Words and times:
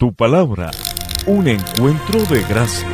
Tu 0.00 0.14
palabra, 0.14 0.70
un 1.26 1.48
encuentro 1.48 2.22
de 2.26 2.40
gracia. 2.44 2.86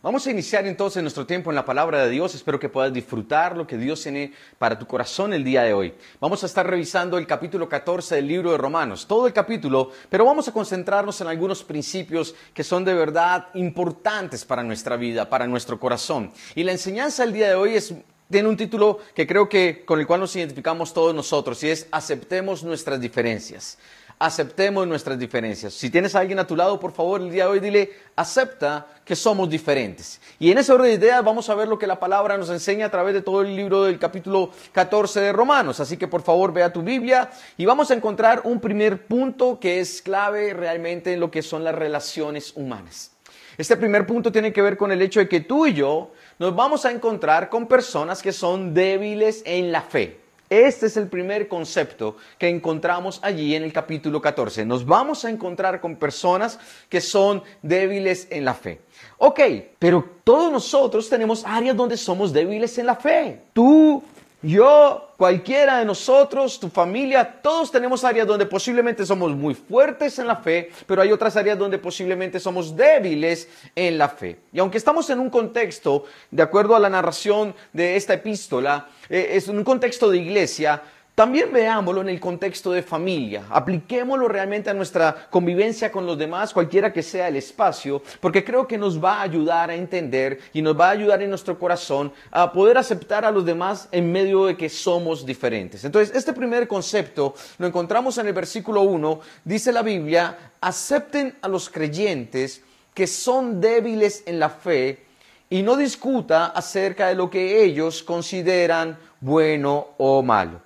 Vamos 0.00 0.26
a 0.26 0.30
iniciar 0.30 0.66
entonces 0.66 1.02
nuestro 1.02 1.26
tiempo 1.26 1.50
en 1.50 1.56
la 1.56 1.66
palabra 1.66 2.02
de 2.02 2.08
Dios. 2.08 2.34
Espero 2.34 2.58
que 2.58 2.70
puedas 2.70 2.90
disfrutar 2.90 3.54
lo 3.54 3.66
que 3.66 3.76
Dios 3.76 4.02
tiene 4.02 4.32
para 4.58 4.78
tu 4.78 4.86
corazón 4.86 5.34
el 5.34 5.44
día 5.44 5.64
de 5.64 5.74
hoy. 5.74 5.92
Vamos 6.18 6.42
a 6.42 6.46
estar 6.46 6.66
revisando 6.66 7.18
el 7.18 7.26
capítulo 7.26 7.68
14 7.68 8.14
del 8.14 8.28
libro 8.28 8.52
de 8.52 8.56
Romanos, 8.56 9.06
todo 9.06 9.26
el 9.26 9.34
capítulo, 9.34 9.90
pero 10.08 10.24
vamos 10.24 10.48
a 10.48 10.52
concentrarnos 10.52 11.20
en 11.20 11.26
algunos 11.26 11.64
principios 11.64 12.34
que 12.54 12.64
son 12.64 12.82
de 12.86 12.94
verdad 12.94 13.48
importantes 13.52 14.46
para 14.46 14.62
nuestra 14.62 14.96
vida, 14.96 15.28
para 15.28 15.46
nuestro 15.46 15.78
corazón. 15.78 16.32
Y 16.54 16.64
la 16.64 16.72
enseñanza 16.72 17.24
el 17.24 17.34
día 17.34 17.48
de 17.48 17.56
hoy 17.56 17.74
es 17.74 17.94
tiene 18.30 18.48
un 18.48 18.56
título 18.56 18.98
que 19.14 19.26
creo 19.26 19.48
que 19.48 19.84
con 19.84 20.00
el 20.00 20.06
cual 20.06 20.20
nos 20.20 20.34
identificamos 20.34 20.92
todos 20.92 21.14
nosotros 21.14 21.62
y 21.62 21.70
es 21.70 21.86
aceptemos 21.90 22.64
nuestras 22.64 23.00
diferencias. 23.00 23.78
Aceptemos 24.18 24.86
nuestras 24.86 25.18
diferencias. 25.18 25.74
Si 25.74 25.90
tienes 25.90 26.14
a 26.14 26.20
alguien 26.20 26.38
a 26.38 26.46
tu 26.46 26.56
lado, 26.56 26.80
por 26.80 26.92
favor, 26.92 27.20
el 27.20 27.30
día 27.30 27.44
de 27.44 27.50
hoy 27.50 27.60
dile, 27.60 27.92
acepta 28.16 28.86
que 29.04 29.14
somos 29.14 29.50
diferentes. 29.50 30.22
Y 30.38 30.50
en 30.50 30.56
esa 30.56 30.72
orden 30.72 30.88
de 30.88 31.06
ideas 31.06 31.22
vamos 31.22 31.50
a 31.50 31.54
ver 31.54 31.68
lo 31.68 31.78
que 31.78 31.86
la 31.86 32.00
palabra 32.00 32.38
nos 32.38 32.48
enseña 32.48 32.86
a 32.86 32.90
través 32.90 33.12
de 33.12 33.20
todo 33.20 33.42
el 33.42 33.54
libro 33.54 33.84
del 33.84 33.98
capítulo 33.98 34.50
14 34.72 35.20
de 35.20 35.32
Romanos. 35.34 35.80
Así 35.80 35.98
que 35.98 36.08
por 36.08 36.22
favor 36.22 36.54
vea 36.54 36.72
tu 36.72 36.80
Biblia 36.80 37.30
y 37.58 37.66
vamos 37.66 37.90
a 37.90 37.94
encontrar 37.94 38.40
un 38.44 38.58
primer 38.58 39.06
punto 39.06 39.60
que 39.60 39.80
es 39.80 40.00
clave 40.00 40.54
realmente 40.54 41.12
en 41.12 41.20
lo 41.20 41.30
que 41.30 41.42
son 41.42 41.62
las 41.62 41.74
relaciones 41.74 42.54
humanas. 42.56 43.12
Este 43.58 43.76
primer 43.76 44.06
punto 44.06 44.32
tiene 44.32 44.52
que 44.52 44.60
ver 44.60 44.76
con 44.76 44.92
el 44.92 45.00
hecho 45.00 45.20
de 45.20 45.28
que 45.28 45.40
tú 45.40 45.66
y 45.66 45.74
yo 45.74 46.12
nos 46.38 46.54
vamos 46.54 46.84
a 46.84 46.90
encontrar 46.90 47.48
con 47.48 47.66
personas 47.66 48.22
que 48.22 48.32
son 48.32 48.74
débiles 48.74 49.42
en 49.46 49.72
la 49.72 49.82
fe. 49.82 50.20
Este 50.48 50.86
es 50.86 50.96
el 50.96 51.08
primer 51.08 51.48
concepto 51.48 52.16
que 52.38 52.48
encontramos 52.48 53.18
allí 53.22 53.56
en 53.56 53.64
el 53.64 53.72
capítulo 53.72 54.20
14. 54.20 54.64
Nos 54.64 54.86
vamos 54.86 55.24
a 55.24 55.30
encontrar 55.30 55.80
con 55.80 55.96
personas 55.96 56.60
que 56.88 57.00
son 57.00 57.42
débiles 57.62 58.28
en 58.30 58.44
la 58.44 58.54
fe. 58.54 58.80
Ok, 59.18 59.40
pero 59.78 60.04
todos 60.22 60.52
nosotros 60.52 61.08
tenemos 61.08 61.44
áreas 61.44 61.76
donde 61.76 61.96
somos 61.96 62.32
débiles 62.32 62.78
en 62.78 62.86
la 62.86 62.94
fe. 62.94 63.40
Tú 63.52 64.04
yo, 64.46 65.12
cualquiera 65.16 65.78
de 65.78 65.84
nosotros, 65.84 66.60
tu 66.60 66.68
familia, 66.68 67.40
todos 67.42 67.70
tenemos 67.70 68.04
áreas 68.04 68.26
donde 68.26 68.46
posiblemente 68.46 69.04
somos 69.04 69.34
muy 69.34 69.54
fuertes 69.54 70.18
en 70.18 70.26
la 70.26 70.36
fe, 70.36 70.70
pero 70.86 71.02
hay 71.02 71.10
otras 71.10 71.36
áreas 71.36 71.58
donde 71.58 71.78
posiblemente 71.78 72.38
somos 72.38 72.76
débiles 72.76 73.48
en 73.74 73.98
la 73.98 74.08
fe. 74.08 74.38
Y 74.52 74.58
aunque 74.58 74.78
estamos 74.78 75.10
en 75.10 75.18
un 75.18 75.30
contexto, 75.30 76.04
de 76.30 76.42
acuerdo 76.42 76.76
a 76.76 76.80
la 76.80 76.88
narración 76.88 77.54
de 77.72 77.96
esta 77.96 78.14
epístola, 78.14 78.88
eh, 79.08 79.30
es 79.32 79.48
un 79.48 79.64
contexto 79.64 80.08
de 80.08 80.18
iglesia, 80.18 80.82
también 81.16 81.50
veámoslo 81.50 82.02
en 82.02 82.10
el 82.10 82.20
contexto 82.20 82.72
de 82.72 82.82
familia, 82.82 83.46
apliquémoslo 83.48 84.28
realmente 84.28 84.68
a 84.68 84.74
nuestra 84.74 85.28
convivencia 85.30 85.90
con 85.90 86.04
los 86.04 86.18
demás, 86.18 86.52
cualquiera 86.52 86.92
que 86.92 87.02
sea 87.02 87.28
el 87.28 87.36
espacio, 87.36 88.02
porque 88.20 88.44
creo 88.44 88.68
que 88.68 88.76
nos 88.76 89.02
va 89.02 89.14
a 89.14 89.22
ayudar 89.22 89.70
a 89.70 89.74
entender 89.74 90.40
y 90.52 90.60
nos 90.60 90.78
va 90.78 90.88
a 90.88 90.90
ayudar 90.90 91.22
en 91.22 91.30
nuestro 91.30 91.58
corazón 91.58 92.12
a 92.30 92.52
poder 92.52 92.76
aceptar 92.76 93.24
a 93.24 93.30
los 93.30 93.46
demás 93.46 93.88
en 93.92 94.12
medio 94.12 94.44
de 94.44 94.58
que 94.58 94.68
somos 94.68 95.24
diferentes. 95.24 95.86
Entonces, 95.86 96.14
este 96.14 96.34
primer 96.34 96.68
concepto 96.68 97.34
lo 97.56 97.66
encontramos 97.66 98.18
en 98.18 98.26
el 98.26 98.34
versículo 98.34 98.82
1, 98.82 99.20
dice 99.42 99.72
la 99.72 99.80
Biblia, 99.80 100.52
acepten 100.60 101.34
a 101.40 101.48
los 101.48 101.70
creyentes 101.70 102.60
que 102.92 103.06
son 103.06 103.58
débiles 103.58 104.22
en 104.26 104.38
la 104.38 104.50
fe 104.50 105.06
y 105.48 105.62
no 105.62 105.78
discuta 105.78 106.48
acerca 106.48 107.08
de 107.08 107.14
lo 107.14 107.30
que 107.30 107.64
ellos 107.64 108.02
consideran 108.02 108.98
bueno 109.22 109.94
o 109.96 110.22
malo 110.22 110.65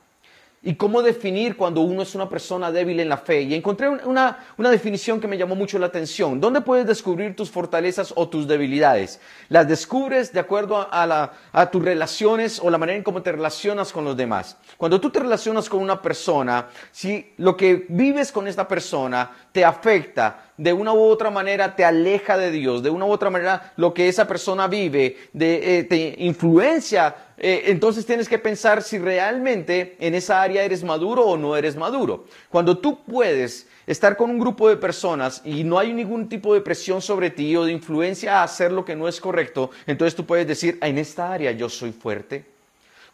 y 0.63 0.75
cómo 0.75 1.01
definir 1.01 1.57
cuando 1.57 1.81
uno 1.81 2.03
es 2.03 2.15
una 2.15 2.29
persona 2.29 2.71
débil 2.71 3.01
en 3.01 3.09
la 3.09 3.17
fe. 3.17 3.43
Y 3.43 3.55
encontré 3.55 3.89
una, 3.89 4.39
definición 4.59 5.19
que 5.19 5.27
me 5.27 5.39
llamó 5.39 5.55
mucho 5.55 5.79
la 5.79 5.87
atención. 5.87 6.39
¿Dónde 6.39 6.61
puedes 6.61 6.87
descubrir 6.87 7.35
tus 7.35 7.51
fortalezas 7.51 8.13
o 8.15 8.29
tus 8.29 8.47
debilidades? 8.47 9.21
Las 9.49 9.67
descubres 9.69 10.35
de 10.35 10.41
acuerdo 10.41 10.77
a, 10.91 11.33
a 11.53 11.71
tus 11.71 11.83
relaciones 11.83 12.61
o 12.63 12.69
la 12.69 12.77
manera 12.77 12.99
en 12.99 13.03
cómo 13.03 13.23
te 13.23 13.33
relacionas 13.33 13.91
con 13.91 14.05
los 14.05 14.17
demás. 14.17 14.59
Cuando 14.77 15.01
tú 15.01 15.09
te 15.09 15.21
relacionas 15.21 15.69
con 15.69 15.81
una 15.81 16.03
persona, 16.03 16.69
si 16.93 17.33
lo 17.39 17.57
que 17.57 17.87
vives 17.89 18.31
con 18.31 18.47
esta 18.47 18.69
persona 18.69 19.31
te 19.53 19.65
afecta, 19.65 20.50
de 20.61 20.75
una 20.75 20.93
u 20.93 21.01
otra 21.01 21.31
manera 21.31 21.75
te 21.75 21.87
aleja 21.87 22.37
de 22.37 22.51
Dios, 22.51 22.83
de 22.83 22.91
una 22.91 23.07
u 23.07 23.11
otra 23.11 23.31
manera 23.31 23.73
lo 23.77 23.95
que 23.95 24.09
esa 24.09 24.29
persona 24.29 24.69
vive 24.69 25.17
eh, 25.39 25.87
te 25.89 26.17
influencia, 26.19 27.17
eh, 27.39 27.63
entonces 27.69 28.05
tienes 28.05 28.29
que 28.29 28.39
pensar 28.39 28.83
si 28.83 28.99
realmente 28.99 29.97
en 29.99 30.15
esa 30.15 30.43
área 30.43 30.63
eres 30.63 30.85
maduro 30.85 31.25
o 31.25 31.39
no 31.39 31.57
eres 31.57 31.77
maduro. 31.77 32.27
Cuando 32.51 32.77
tú 32.77 33.03
puedes 33.05 33.69
estar 33.87 34.19
con 34.19 34.29
un 34.29 34.39
grupo 34.39 34.69
de 34.69 34.77
personas 34.77 35.41
y 35.47 35.65
no 35.65 35.79
hay 35.79 35.95
ningún 35.95 36.29
tipo 36.29 36.53
de 36.53 36.61
presión 36.61 37.01
sobre 37.01 37.31
ti 37.31 37.57
o 37.57 37.65
de 37.65 37.73
influencia 37.73 38.41
a 38.41 38.43
hacer 38.43 38.71
lo 38.71 38.85
que 38.85 38.95
no 38.95 39.09
es 39.09 39.19
correcto, 39.19 39.71
entonces 39.87 40.15
tú 40.15 40.27
puedes 40.27 40.47
decir, 40.47 40.79
en 40.83 40.99
esta 40.99 41.33
área 41.33 41.53
yo 41.53 41.71
soy 41.71 41.93
fuerte. 41.93 42.45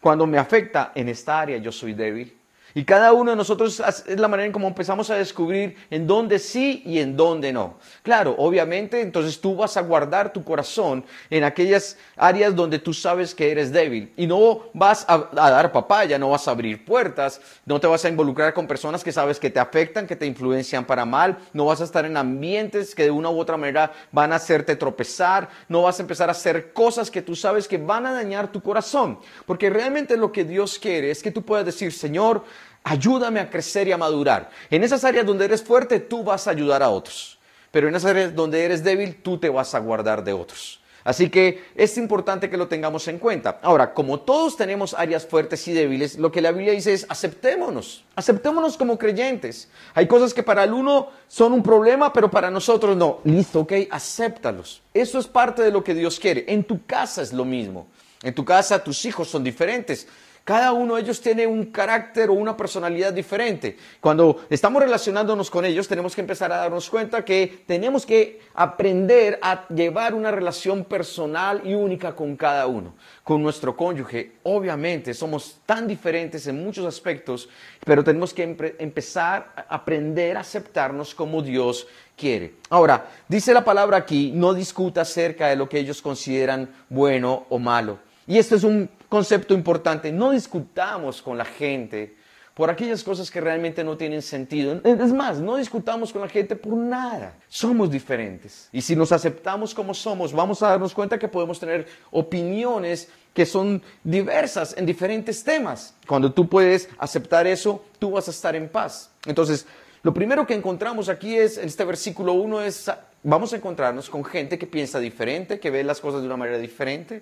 Cuando 0.01 0.27
me 0.27 0.37
afecta, 0.37 0.91
en 0.95 1.07
esta 1.07 1.39
área 1.39 1.57
yo 1.59 1.71
soy 1.71 1.93
débil. 1.93 2.37
Y 2.73 2.83
cada 2.83 3.13
uno 3.13 3.31
de 3.31 3.37
nosotros 3.37 3.81
es 4.07 4.19
la 4.19 4.27
manera 4.27 4.45
en 4.45 4.51
cómo 4.51 4.67
empezamos 4.67 5.09
a 5.09 5.15
descubrir 5.15 5.75
en 5.89 6.05
dónde 6.05 6.37
sí 6.39 6.83
y 6.85 6.99
en 6.99 7.17
dónde 7.17 7.51
no. 7.51 7.77
Claro, 8.03 8.35
obviamente, 8.37 9.01
entonces 9.01 9.39
tú 9.41 9.55
vas 9.55 9.77
a 9.77 9.81
guardar 9.81 10.31
tu 10.31 10.43
corazón 10.43 11.03
en 11.29 11.43
aquellas 11.43 11.97
áreas 12.15 12.55
donde 12.55 12.79
tú 12.79 12.93
sabes 12.93 13.33
que 13.33 13.51
eres 13.51 13.71
débil. 13.71 14.13
Y 14.15 14.27
no 14.27 14.63
vas 14.73 15.05
a, 15.07 15.29
dar 15.33 15.71
papaya, 15.71 16.19
no 16.19 16.29
vas 16.29 16.47
a 16.47 16.51
abrir 16.51 16.85
puertas, 16.85 17.41
no 17.65 17.79
te 17.79 17.87
vas 17.87 18.05
a 18.05 18.09
involucrar 18.09 18.53
con 18.53 18.67
personas 18.67 19.03
que 19.03 19.11
sabes 19.11 19.39
que 19.39 19.49
te 19.49 19.59
afectan, 19.59 20.05
que 20.05 20.15
te 20.15 20.25
influencian 20.25 20.85
para 20.85 21.05
mal, 21.05 21.37
no 21.53 21.65
vas 21.65 21.81
a 21.81 21.83
estar 21.83 22.05
en 22.05 22.17
ambientes 22.17 22.93
que 22.93 23.03
de 23.03 23.11
una 23.11 23.29
u 23.29 23.39
otra 23.39 23.57
manera 23.57 23.91
van 24.11 24.33
a 24.33 24.35
hacerte 24.35 24.75
tropezar, 24.75 25.49
no 25.67 25.83
vas 25.83 25.99
a 25.99 26.03
empezar 26.03 26.29
a 26.29 26.33
hacer 26.33 26.73
cosas 26.73 27.09
que 27.09 27.21
tú 27.21 27.35
sabes 27.35 27.67
que 27.67 27.77
van 27.77 28.05
a 28.05 28.13
dañar 28.13 28.51
tu 28.51 28.61
corazón. 28.61 29.19
Porque 29.45 29.69
realmente 29.69 30.17
lo 30.17 30.31
que 30.31 30.43
Dios 30.43 30.79
quiere 30.79 31.11
es 31.11 31.23
que 31.23 31.31
tú 31.31 31.43
puedas 31.43 31.65
decir, 31.65 31.91
Señor, 31.91 32.43
Ayúdame 32.89 33.41
a 33.41 33.49
crecer 33.49 33.89
y 33.89 33.91
a 33.91 33.97
madurar. 33.97 34.49
En 34.69 34.81
esas 34.81 35.03
áreas 35.03 35.25
donde 35.25 35.43
eres 35.43 35.61
fuerte, 35.61 35.99
tú 35.99 36.23
vas 36.23 36.47
a 36.47 36.51
ayudar 36.51 36.81
a 36.81 36.89
otros. 36.89 37.37
Pero 37.69 37.89
en 37.89 37.95
esas 37.95 38.11
áreas 38.11 38.33
donde 38.33 38.63
eres 38.63 38.81
débil, 38.81 39.21
tú 39.21 39.37
te 39.37 39.49
vas 39.49 39.75
a 39.75 39.79
guardar 39.79 40.23
de 40.23 40.31
otros. 40.31 40.79
Así 41.03 41.29
que 41.29 41.65
es 41.75 41.97
importante 41.97 42.49
que 42.49 42.55
lo 42.55 42.69
tengamos 42.69 43.09
en 43.09 43.19
cuenta. 43.19 43.59
Ahora, 43.61 43.93
como 43.93 44.21
todos 44.21 44.55
tenemos 44.55 44.93
áreas 44.93 45.25
fuertes 45.25 45.67
y 45.67 45.73
débiles, 45.73 46.17
lo 46.17 46.31
que 46.31 46.39
la 46.39 46.53
Biblia 46.53 46.71
dice 46.71 46.93
es 46.93 47.05
aceptémonos, 47.09 48.05
aceptémonos 48.15 48.77
como 48.77 48.97
creyentes. 48.97 49.67
Hay 49.93 50.07
cosas 50.07 50.33
que 50.33 50.43
para 50.43 50.63
el 50.63 50.71
uno 50.71 51.09
son 51.27 51.51
un 51.51 51.63
problema, 51.63 52.13
pero 52.13 52.31
para 52.31 52.49
nosotros 52.49 52.95
no. 52.95 53.19
Listo, 53.25 53.61
ok, 53.61 53.73
acéptalos. 53.91 54.81
Eso 54.93 55.19
es 55.19 55.27
parte 55.27 55.61
de 55.61 55.71
lo 55.71 55.83
que 55.83 55.93
Dios 55.93 56.21
quiere. 56.21 56.45
En 56.47 56.63
tu 56.63 56.85
casa 56.85 57.21
es 57.21 57.33
lo 57.33 57.43
mismo. 57.43 57.87
En 58.23 58.33
tu 58.33 58.45
casa 58.45 58.81
tus 58.81 59.03
hijos 59.03 59.29
son 59.29 59.43
diferentes. 59.43 60.07
Cada 60.47 60.71
uno 60.71 60.95
de 60.95 61.01
ellos 61.01 61.19
tiene 61.19 61.45
un 61.45 61.65
carácter 61.65 62.29
o 62.29 62.33
una 62.33 62.55
personalidad 62.55 63.11
diferente. 63.11 63.75
Cuando 63.99 64.45
estamos 64.49 64.81
relacionándonos 64.81 65.51
con 65.51 65.65
ellos, 65.65 65.89
tenemos 65.89 66.15
que 66.15 66.21
empezar 66.21 66.53
a 66.53 66.55
darnos 66.59 66.89
cuenta 66.89 67.25
que 67.25 67.65
tenemos 67.67 68.05
que 68.05 68.39
aprender 68.53 69.39
a 69.41 69.67
llevar 69.67 70.13
una 70.13 70.31
relación 70.31 70.85
personal 70.85 71.63
y 71.65 71.73
única 71.73 72.15
con 72.15 72.37
cada 72.37 72.65
uno. 72.65 72.95
Con 73.25 73.43
nuestro 73.43 73.75
cónyuge, 73.75 74.35
obviamente, 74.43 75.13
somos 75.13 75.57
tan 75.65 75.85
diferentes 75.85 76.47
en 76.47 76.63
muchos 76.63 76.85
aspectos, 76.85 77.49
pero 77.83 78.01
tenemos 78.01 78.33
que 78.33 78.43
empezar 78.79 79.51
a 79.53 79.75
aprender 79.75 80.37
a 80.37 80.39
aceptarnos 80.39 81.13
como 81.13 81.41
Dios 81.41 81.87
quiere. 82.15 82.53
Ahora, 82.69 83.05
dice 83.27 83.53
la 83.53 83.65
palabra 83.65 83.97
aquí, 83.97 84.31
no 84.33 84.53
discuta 84.53 85.01
acerca 85.01 85.49
de 85.49 85.57
lo 85.57 85.67
que 85.67 85.79
ellos 85.79 86.01
consideran 86.01 86.73
bueno 86.87 87.47
o 87.49 87.59
malo. 87.59 88.06
Y 88.27 88.37
esto 88.37 88.55
es 88.55 88.63
un 88.63 88.89
concepto 89.07 89.53
importante, 89.53 90.11
no 90.11 90.31
discutamos 90.31 91.21
con 91.21 91.37
la 91.37 91.45
gente 91.45 92.15
por 92.53 92.69
aquellas 92.71 93.03
cosas 93.03 93.29
que 93.29 93.39
realmente 93.39 93.83
no 93.83 93.95
tienen 93.95 94.23
sentido. 94.23 94.81
Es 94.83 95.13
más, 95.13 95.39
no 95.39 95.57
discutamos 95.57 96.11
con 96.11 96.23
la 96.23 96.27
gente 96.27 96.55
por 96.55 96.73
nada. 96.73 97.35
Somos 97.47 97.89
diferentes. 97.89 98.67
Y 98.73 98.81
si 98.81 98.95
nos 98.95 99.11
aceptamos 99.11 99.75
como 99.75 99.93
somos, 99.93 100.33
vamos 100.33 100.61
a 100.63 100.69
darnos 100.69 100.93
cuenta 100.93 101.19
que 101.19 101.27
podemos 101.27 101.59
tener 101.59 101.87
opiniones 102.09 103.09
que 103.31 103.45
son 103.45 103.81
diversas 104.03 104.75
en 104.75 104.87
diferentes 104.87 105.43
temas. 105.43 105.93
Cuando 106.07 106.33
tú 106.33 106.49
puedes 106.49 106.89
aceptar 106.97 107.45
eso, 107.45 107.85
tú 107.99 108.11
vas 108.11 108.27
a 108.27 108.31
estar 108.31 108.55
en 108.55 108.67
paz. 108.67 109.11
Entonces, 109.27 109.67
lo 110.01 110.11
primero 110.11 110.47
que 110.47 110.55
encontramos 110.55 111.09
aquí 111.09 111.35
es, 111.35 111.59
en 111.59 111.67
este 111.67 111.85
versículo 111.85 112.33
1, 112.33 112.61
es, 112.63 112.91
vamos 113.21 113.53
a 113.53 113.57
encontrarnos 113.57 114.09
con 114.09 114.25
gente 114.25 114.57
que 114.57 114.65
piensa 114.65 114.99
diferente, 114.99 115.59
que 115.59 115.69
ve 115.69 115.83
las 115.83 116.01
cosas 116.01 116.21
de 116.21 116.25
una 116.25 116.37
manera 116.37 116.57
diferente 116.57 117.21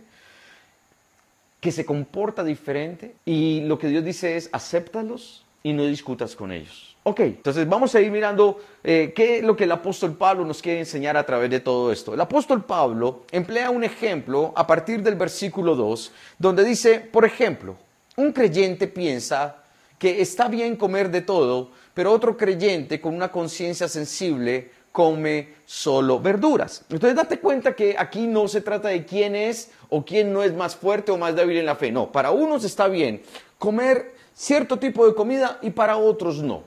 que 1.66 1.72
se 1.72 1.84
comporta 1.84 2.44
diferente 2.44 3.16
y 3.26 3.62
lo 3.62 3.80
que 3.80 3.88
Dios 3.88 4.06
dice 4.06 4.38
es 4.38 4.52
acéptalos 4.52 5.44
y 5.64 5.74
no 5.74 5.84
discutas 5.88 6.36
con 6.36 6.52
ellos. 6.52 6.96
Ok, 7.02 7.22
entonces 7.22 7.68
vamos 7.68 7.96
a 7.96 8.02
ir 8.02 8.12
mirando 8.12 8.62
eh, 8.84 9.14
qué 9.16 9.38
es 9.40 9.44
lo 9.44 9.56
que 9.56 9.64
el 9.64 9.72
apóstol 9.72 10.16
Pablo 10.16 10.46
nos 10.46 10.62
quiere 10.62 10.78
enseñar 10.78 11.18
a 11.18 11.26
través 11.26 11.50
de 11.50 11.62
todo 11.62 11.92
esto. 11.92 12.14
El 12.14 12.22
apóstol 12.22 12.64
Pablo 12.66 13.24
emplea 13.32 13.72
un 13.72 13.84
ejemplo 13.84 14.54
a 14.56 14.68
partir 14.68 15.02
del 15.02 15.16
versículo 15.16 15.76
2, 15.76 16.12
donde 16.38 16.64
dice, 16.64 17.00
por 17.00 17.26
ejemplo, 17.26 17.78
un 18.16 18.32
creyente 18.32 18.86
piensa 18.86 19.64
que 19.98 20.22
está 20.22 20.48
bien 20.48 20.76
comer 20.76 21.10
de 21.10 21.22
todo, 21.22 21.72
pero 21.96 22.12
otro 22.12 22.38
creyente 22.38 23.02
con 23.02 23.16
una 23.16 23.32
conciencia 23.32 23.88
sensible 23.88 24.70
come 24.96 25.50
solo 25.66 26.22
verduras. 26.22 26.86
Entonces 26.90 27.18
date 27.18 27.42
cuenta 27.42 27.76
que 27.76 27.98
aquí 28.00 28.28
no 28.28 28.48
se 28.48 28.62
trata 28.62 28.88
de 28.88 29.06
quién 29.06 29.36
es 29.36 29.72
o 29.90 30.06
quién 30.06 30.32
no 30.32 30.42
es 30.42 30.54
más 30.54 30.78
fuerte 30.78 31.12
o 31.12 31.18
más 31.18 31.36
débil 31.36 31.58
en 31.58 31.66
la 31.66 31.76
fe. 31.76 31.92
No, 31.92 32.14
para 32.14 32.32
unos 32.32 32.64
está 32.64 32.88
bien 32.88 33.22
comer 33.58 34.14
cierto 34.34 34.80
tipo 34.80 35.06
de 35.06 35.14
comida 35.14 35.60
y 35.62 35.72
para 35.72 35.98
otros 35.98 36.42
no. 36.42 36.64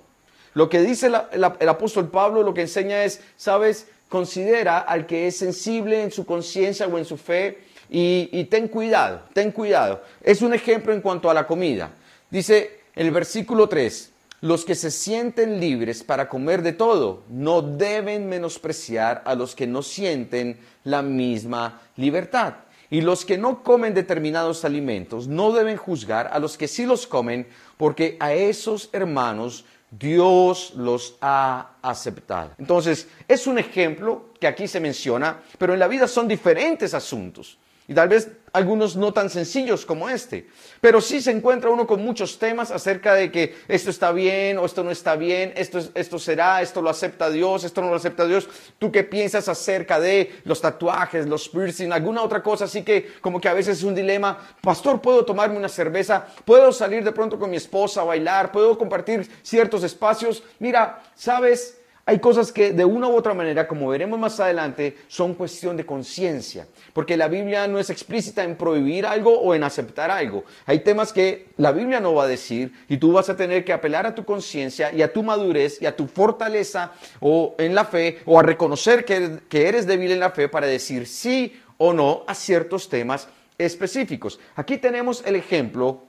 Lo 0.52 0.68
que 0.68 0.82
dice 0.82 1.06
el 1.06 1.68
apóstol 1.70 2.10
Pablo, 2.10 2.42
lo 2.42 2.52
que 2.52 2.60
enseña 2.60 3.02
es, 3.02 3.22
sabes, 3.38 3.86
considera 4.10 4.78
al 4.78 5.06
que 5.06 5.26
es 5.26 5.38
sensible 5.38 6.02
en 6.02 6.10
su 6.10 6.26
conciencia 6.26 6.86
o 6.86 6.98
en 6.98 7.06
su 7.06 7.16
fe 7.16 7.60
y, 7.88 8.28
y 8.30 8.44
ten 8.44 8.68
cuidado, 8.68 9.22
ten 9.32 9.52
cuidado. 9.52 10.02
Es 10.22 10.42
un 10.42 10.52
ejemplo 10.52 10.92
en 10.92 11.00
cuanto 11.00 11.30
a 11.30 11.34
la 11.34 11.46
comida. 11.46 11.92
Dice 12.28 12.80
el 12.94 13.10
versículo 13.10 13.70
3, 13.70 14.12
los 14.40 14.64
que 14.64 14.74
se 14.74 14.90
sienten 14.90 15.60
libres 15.60 16.04
para 16.04 16.28
comer 16.28 16.62
de 16.62 16.72
todo 16.72 17.24
no 17.28 17.62
deben 17.62 18.28
menospreciar 18.28 19.22
a 19.24 19.34
los 19.34 19.54
que 19.54 19.66
no 19.66 19.82
sienten 19.82 20.58
la 20.84 21.02
misma 21.02 21.82
libertad. 21.96 22.54
Y 22.90 23.02
los 23.02 23.24
que 23.24 23.36
no 23.36 23.62
comen 23.62 23.92
determinados 23.92 24.64
alimentos 24.64 25.28
no 25.28 25.52
deben 25.52 25.76
juzgar 25.76 26.30
a 26.32 26.38
los 26.38 26.56
que 26.56 26.68
sí 26.68 26.86
los 26.86 27.06
comen, 27.06 27.46
porque 27.76 28.16
a 28.18 28.32
esos 28.32 28.88
hermanos 28.92 29.66
Dios 29.90 30.72
los 30.74 31.16
ha 31.20 31.72
aceptado. 31.82 32.52
Entonces, 32.58 33.08
es 33.26 33.46
un 33.46 33.58
ejemplo 33.58 34.30
que 34.40 34.46
aquí 34.46 34.68
se 34.68 34.80
menciona, 34.80 35.40
pero 35.58 35.74
en 35.74 35.80
la 35.80 35.88
vida 35.88 36.08
son 36.08 36.28
diferentes 36.28 36.94
asuntos. 36.94 37.58
Y 37.86 37.94
tal 37.94 38.08
vez 38.08 38.30
algunos 38.52 38.96
no 38.96 39.12
tan 39.12 39.30
sencillos 39.30 39.84
como 39.84 40.08
este. 40.08 40.48
Pero 40.80 41.00
sí 41.00 41.20
se 41.20 41.30
encuentra 41.30 41.70
uno 41.70 41.86
con 41.86 42.02
muchos 42.02 42.38
temas 42.38 42.70
acerca 42.70 43.14
de 43.14 43.30
que 43.30 43.56
esto 43.68 43.90
está 43.90 44.12
bien 44.12 44.58
o 44.58 44.66
esto 44.66 44.84
no 44.84 44.90
está 44.90 45.16
bien, 45.16 45.52
esto, 45.56 45.80
esto 45.94 46.18
será, 46.18 46.62
esto 46.62 46.82
lo 46.82 46.90
acepta 46.90 47.30
Dios, 47.30 47.64
esto 47.64 47.80
no 47.80 47.90
lo 47.90 47.96
acepta 47.96 48.26
Dios. 48.26 48.48
¿Tú 48.78 48.92
qué 48.92 49.04
piensas 49.04 49.48
acerca 49.48 50.00
de 50.00 50.40
los 50.44 50.60
tatuajes, 50.60 51.26
los 51.26 51.48
piercing, 51.48 51.92
alguna 51.92 52.22
otra 52.22 52.42
cosa? 52.42 52.64
Así 52.64 52.82
que 52.82 53.14
como 53.20 53.40
que 53.40 53.48
a 53.48 53.54
veces 53.54 53.78
es 53.78 53.84
un 53.84 53.94
dilema. 53.94 54.38
Pastor, 54.60 55.00
¿puedo 55.00 55.24
tomarme 55.24 55.56
una 55.56 55.68
cerveza? 55.68 56.26
¿Puedo 56.44 56.72
salir 56.72 57.04
de 57.04 57.12
pronto 57.12 57.38
con 57.38 57.50
mi 57.50 57.56
esposa 57.56 58.02
a 58.02 58.04
bailar? 58.04 58.52
¿Puedo 58.52 58.76
compartir 58.78 59.28
ciertos 59.42 59.82
espacios? 59.82 60.42
Mira, 60.58 61.02
¿sabes? 61.14 61.77
Hay 62.08 62.20
cosas 62.20 62.52
que 62.52 62.72
de 62.72 62.86
una 62.86 63.06
u 63.06 63.14
otra 63.14 63.34
manera, 63.34 63.68
como 63.68 63.90
veremos 63.90 64.18
más 64.18 64.40
adelante, 64.40 64.96
son 65.08 65.34
cuestión 65.34 65.76
de 65.76 65.84
conciencia, 65.84 66.66
porque 66.94 67.18
la 67.18 67.28
Biblia 67.28 67.68
no 67.68 67.78
es 67.78 67.90
explícita 67.90 68.42
en 68.44 68.56
prohibir 68.56 69.04
algo 69.04 69.38
o 69.38 69.54
en 69.54 69.62
aceptar 69.62 70.10
algo. 70.10 70.44
Hay 70.64 70.78
temas 70.78 71.12
que 71.12 71.48
la 71.58 71.70
Biblia 71.70 72.00
no 72.00 72.14
va 72.14 72.24
a 72.24 72.26
decir 72.26 72.72
y 72.88 72.96
tú 72.96 73.12
vas 73.12 73.28
a 73.28 73.36
tener 73.36 73.62
que 73.62 73.74
apelar 73.74 74.06
a 74.06 74.14
tu 74.14 74.24
conciencia 74.24 74.90
y 74.90 75.02
a 75.02 75.12
tu 75.12 75.22
madurez 75.22 75.82
y 75.82 75.84
a 75.84 75.94
tu 75.94 76.06
fortaleza 76.06 76.92
o 77.20 77.54
en 77.58 77.74
la 77.74 77.84
fe 77.84 78.20
o 78.24 78.38
a 78.38 78.42
reconocer 78.42 79.04
que, 79.04 79.40
que 79.46 79.68
eres 79.68 79.86
débil 79.86 80.12
en 80.12 80.20
la 80.20 80.30
fe 80.30 80.48
para 80.48 80.66
decir 80.66 81.06
sí 81.06 81.60
o 81.76 81.92
no 81.92 82.24
a 82.26 82.34
ciertos 82.34 82.88
temas 82.88 83.28
específicos. 83.58 84.40
Aquí 84.56 84.78
tenemos 84.78 85.22
el 85.26 85.36
ejemplo 85.36 86.07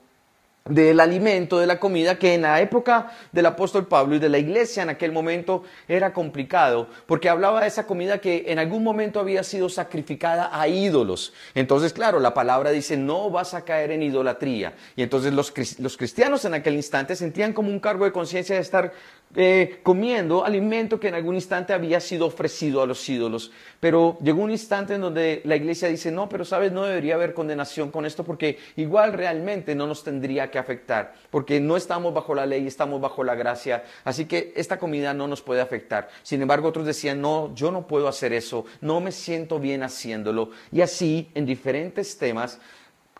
del 0.69 0.99
alimento, 0.99 1.59
de 1.59 1.67
la 1.67 1.79
comida, 1.79 2.17
que 2.17 2.35
en 2.35 2.43
la 2.43 2.61
época 2.61 3.11
del 3.31 3.47
apóstol 3.47 3.87
Pablo 3.87 4.15
y 4.15 4.19
de 4.19 4.29
la 4.29 4.37
iglesia 4.37 4.83
en 4.83 4.89
aquel 4.89 5.11
momento 5.11 5.63
era 5.87 6.13
complicado, 6.13 6.87
porque 7.05 7.27
hablaba 7.27 7.61
de 7.61 7.67
esa 7.67 7.85
comida 7.85 8.19
que 8.19 8.45
en 8.47 8.59
algún 8.59 8.83
momento 8.83 9.19
había 9.19 9.43
sido 9.43 9.67
sacrificada 9.67 10.49
a 10.53 10.67
ídolos. 10.67 11.33
Entonces, 11.55 11.91
claro, 11.91 12.19
la 12.19 12.33
palabra 12.33 12.71
dice, 12.71 12.95
no 12.95 13.29
vas 13.29 13.53
a 13.53 13.65
caer 13.65 13.91
en 13.91 14.03
idolatría. 14.03 14.73
Y 14.95 15.03
entonces 15.03 15.33
los, 15.33 15.53
los 15.79 15.97
cristianos 15.97 16.45
en 16.45 16.53
aquel 16.53 16.75
instante 16.75 17.15
sentían 17.15 17.53
como 17.53 17.69
un 17.69 17.79
cargo 17.79 18.05
de 18.05 18.11
conciencia 18.11 18.55
de 18.55 18.61
estar 18.61 18.93
eh, 19.35 19.79
comiendo 19.83 20.43
alimento 20.43 20.99
que 20.99 21.09
en 21.09 21.13
algún 21.13 21.35
instante 21.35 21.71
había 21.71 21.99
sido 21.99 22.25
ofrecido 22.25 22.81
a 22.81 22.87
los 22.87 23.07
ídolos. 23.07 23.51
Pero 23.79 24.17
llegó 24.23 24.41
un 24.41 24.49
instante 24.49 24.95
en 24.95 25.01
donde 25.01 25.41
la 25.45 25.55
iglesia 25.55 25.87
dice, 25.87 26.11
no, 26.11 26.27
pero 26.27 26.43
sabes, 26.45 26.71
no 26.71 26.83
debería 26.83 27.13
haber 27.13 27.35
condenación 27.35 27.91
con 27.91 28.05
esto 28.05 28.23
porque 28.23 28.57
igual 28.75 29.13
realmente 29.13 29.75
no 29.75 29.85
nos 29.85 30.03
tendría 30.03 30.49
que 30.49 30.57
afectar, 30.57 31.13
porque 31.29 31.59
no 31.59 31.77
estamos 31.77 32.13
bajo 32.13 32.33
la 32.33 32.45
ley, 32.45 32.65
estamos 32.65 32.99
bajo 32.99 33.23
la 33.23 33.35
gracia, 33.35 33.83
así 34.03 34.25
que 34.25 34.51
esta 34.55 34.79
comida 34.79 35.13
no 35.13 35.27
nos 35.27 35.41
puede 35.41 35.61
afectar. 35.61 36.09
Sin 36.23 36.41
embargo, 36.41 36.67
otros 36.67 36.85
decían, 36.85 37.21
no, 37.21 37.53
yo 37.53 37.71
no 37.71 37.85
puedo 37.85 38.07
hacer 38.07 38.33
eso, 38.33 38.65
no 38.81 38.99
me 38.99 39.11
siento 39.11 39.59
bien 39.59 39.83
haciéndolo. 39.83 40.49
Y 40.71 40.81
así, 40.81 41.29
en 41.35 41.45
diferentes 41.45 42.17
temas, 42.17 42.59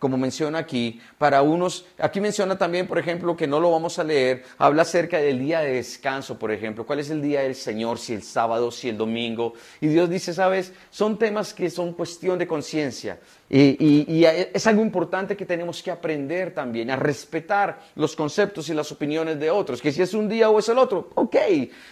como 0.00 0.16
menciona 0.16 0.58
aquí, 0.58 0.98
para 1.18 1.42
unos, 1.42 1.84
aquí 1.98 2.20
menciona 2.20 2.56
también, 2.56 2.86
por 2.88 2.98
ejemplo, 2.98 3.36
que 3.36 3.46
no 3.46 3.60
lo 3.60 3.70
vamos 3.70 3.98
a 3.98 4.04
leer, 4.04 4.44
habla 4.56 4.82
acerca 4.82 5.18
del 5.18 5.38
día 5.38 5.60
de 5.60 5.74
descanso, 5.74 6.38
por 6.38 6.50
ejemplo, 6.50 6.86
cuál 6.86 7.00
es 7.00 7.10
el 7.10 7.20
día 7.20 7.42
del 7.42 7.54
Señor, 7.54 7.98
si 7.98 8.14
el 8.14 8.22
sábado, 8.22 8.70
si 8.70 8.88
el 8.88 8.96
domingo, 8.96 9.52
y 9.78 9.88
Dios 9.88 10.08
dice, 10.08 10.32
sabes, 10.32 10.72
son 10.90 11.18
temas 11.18 11.52
que 11.52 11.68
son 11.68 11.92
cuestión 11.92 12.38
de 12.38 12.46
conciencia, 12.46 13.20
y, 13.50 14.24
es 14.24 14.66
algo 14.66 14.80
importante 14.80 15.36
que 15.36 15.44
tenemos 15.44 15.82
que 15.82 15.90
aprender 15.90 16.54
también, 16.54 16.90
a 16.90 16.96
respetar 16.96 17.80
los 17.94 18.16
conceptos 18.16 18.70
y 18.70 18.74
las 18.74 18.90
opiniones 18.90 19.38
de 19.38 19.50
otros, 19.50 19.82
que 19.82 19.92
si 19.92 20.00
es 20.00 20.14
un 20.14 20.30
día 20.30 20.48
o 20.48 20.58
es 20.58 20.68
el 20.70 20.78
otro, 20.78 21.10
ok, 21.14 21.36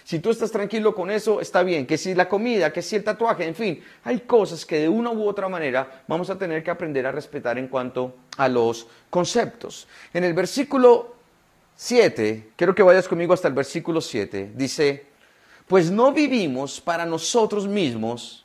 si 0.02 0.18
tú 0.20 0.30
estás 0.30 0.50
tranquilo 0.50 0.94
con 0.94 1.10
eso, 1.10 1.42
está 1.42 1.62
bien, 1.62 1.86
que 1.86 1.98
si 1.98 2.14
la 2.14 2.26
comida, 2.26 2.72
que 2.72 2.80
si 2.80 2.96
el 2.96 3.04
tatuaje, 3.04 3.44
en 3.44 3.54
fin, 3.54 3.82
hay 4.04 4.20
cosas 4.20 4.64
que 4.64 4.80
de 4.80 4.88
una 4.88 5.10
u 5.10 5.28
otra 5.28 5.50
manera 5.50 6.04
vamos 6.08 6.30
a 6.30 6.38
tener 6.38 6.62
que 6.62 6.70
aprender 6.70 7.06
a 7.06 7.12
respetar 7.12 7.58
en 7.58 7.68
cuanto 7.68 7.97
a 8.36 8.48
los 8.48 8.86
conceptos. 9.10 9.86
En 10.12 10.24
el 10.24 10.34
versículo 10.34 11.16
7, 11.76 12.50
quiero 12.56 12.74
que 12.74 12.82
vayas 12.82 13.08
conmigo 13.08 13.34
hasta 13.34 13.48
el 13.48 13.54
versículo 13.54 14.00
7, 14.00 14.52
dice, 14.54 15.06
pues 15.66 15.90
no 15.90 16.12
vivimos 16.12 16.80
para 16.80 17.04
nosotros 17.04 17.68
mismos, 17.68 18.44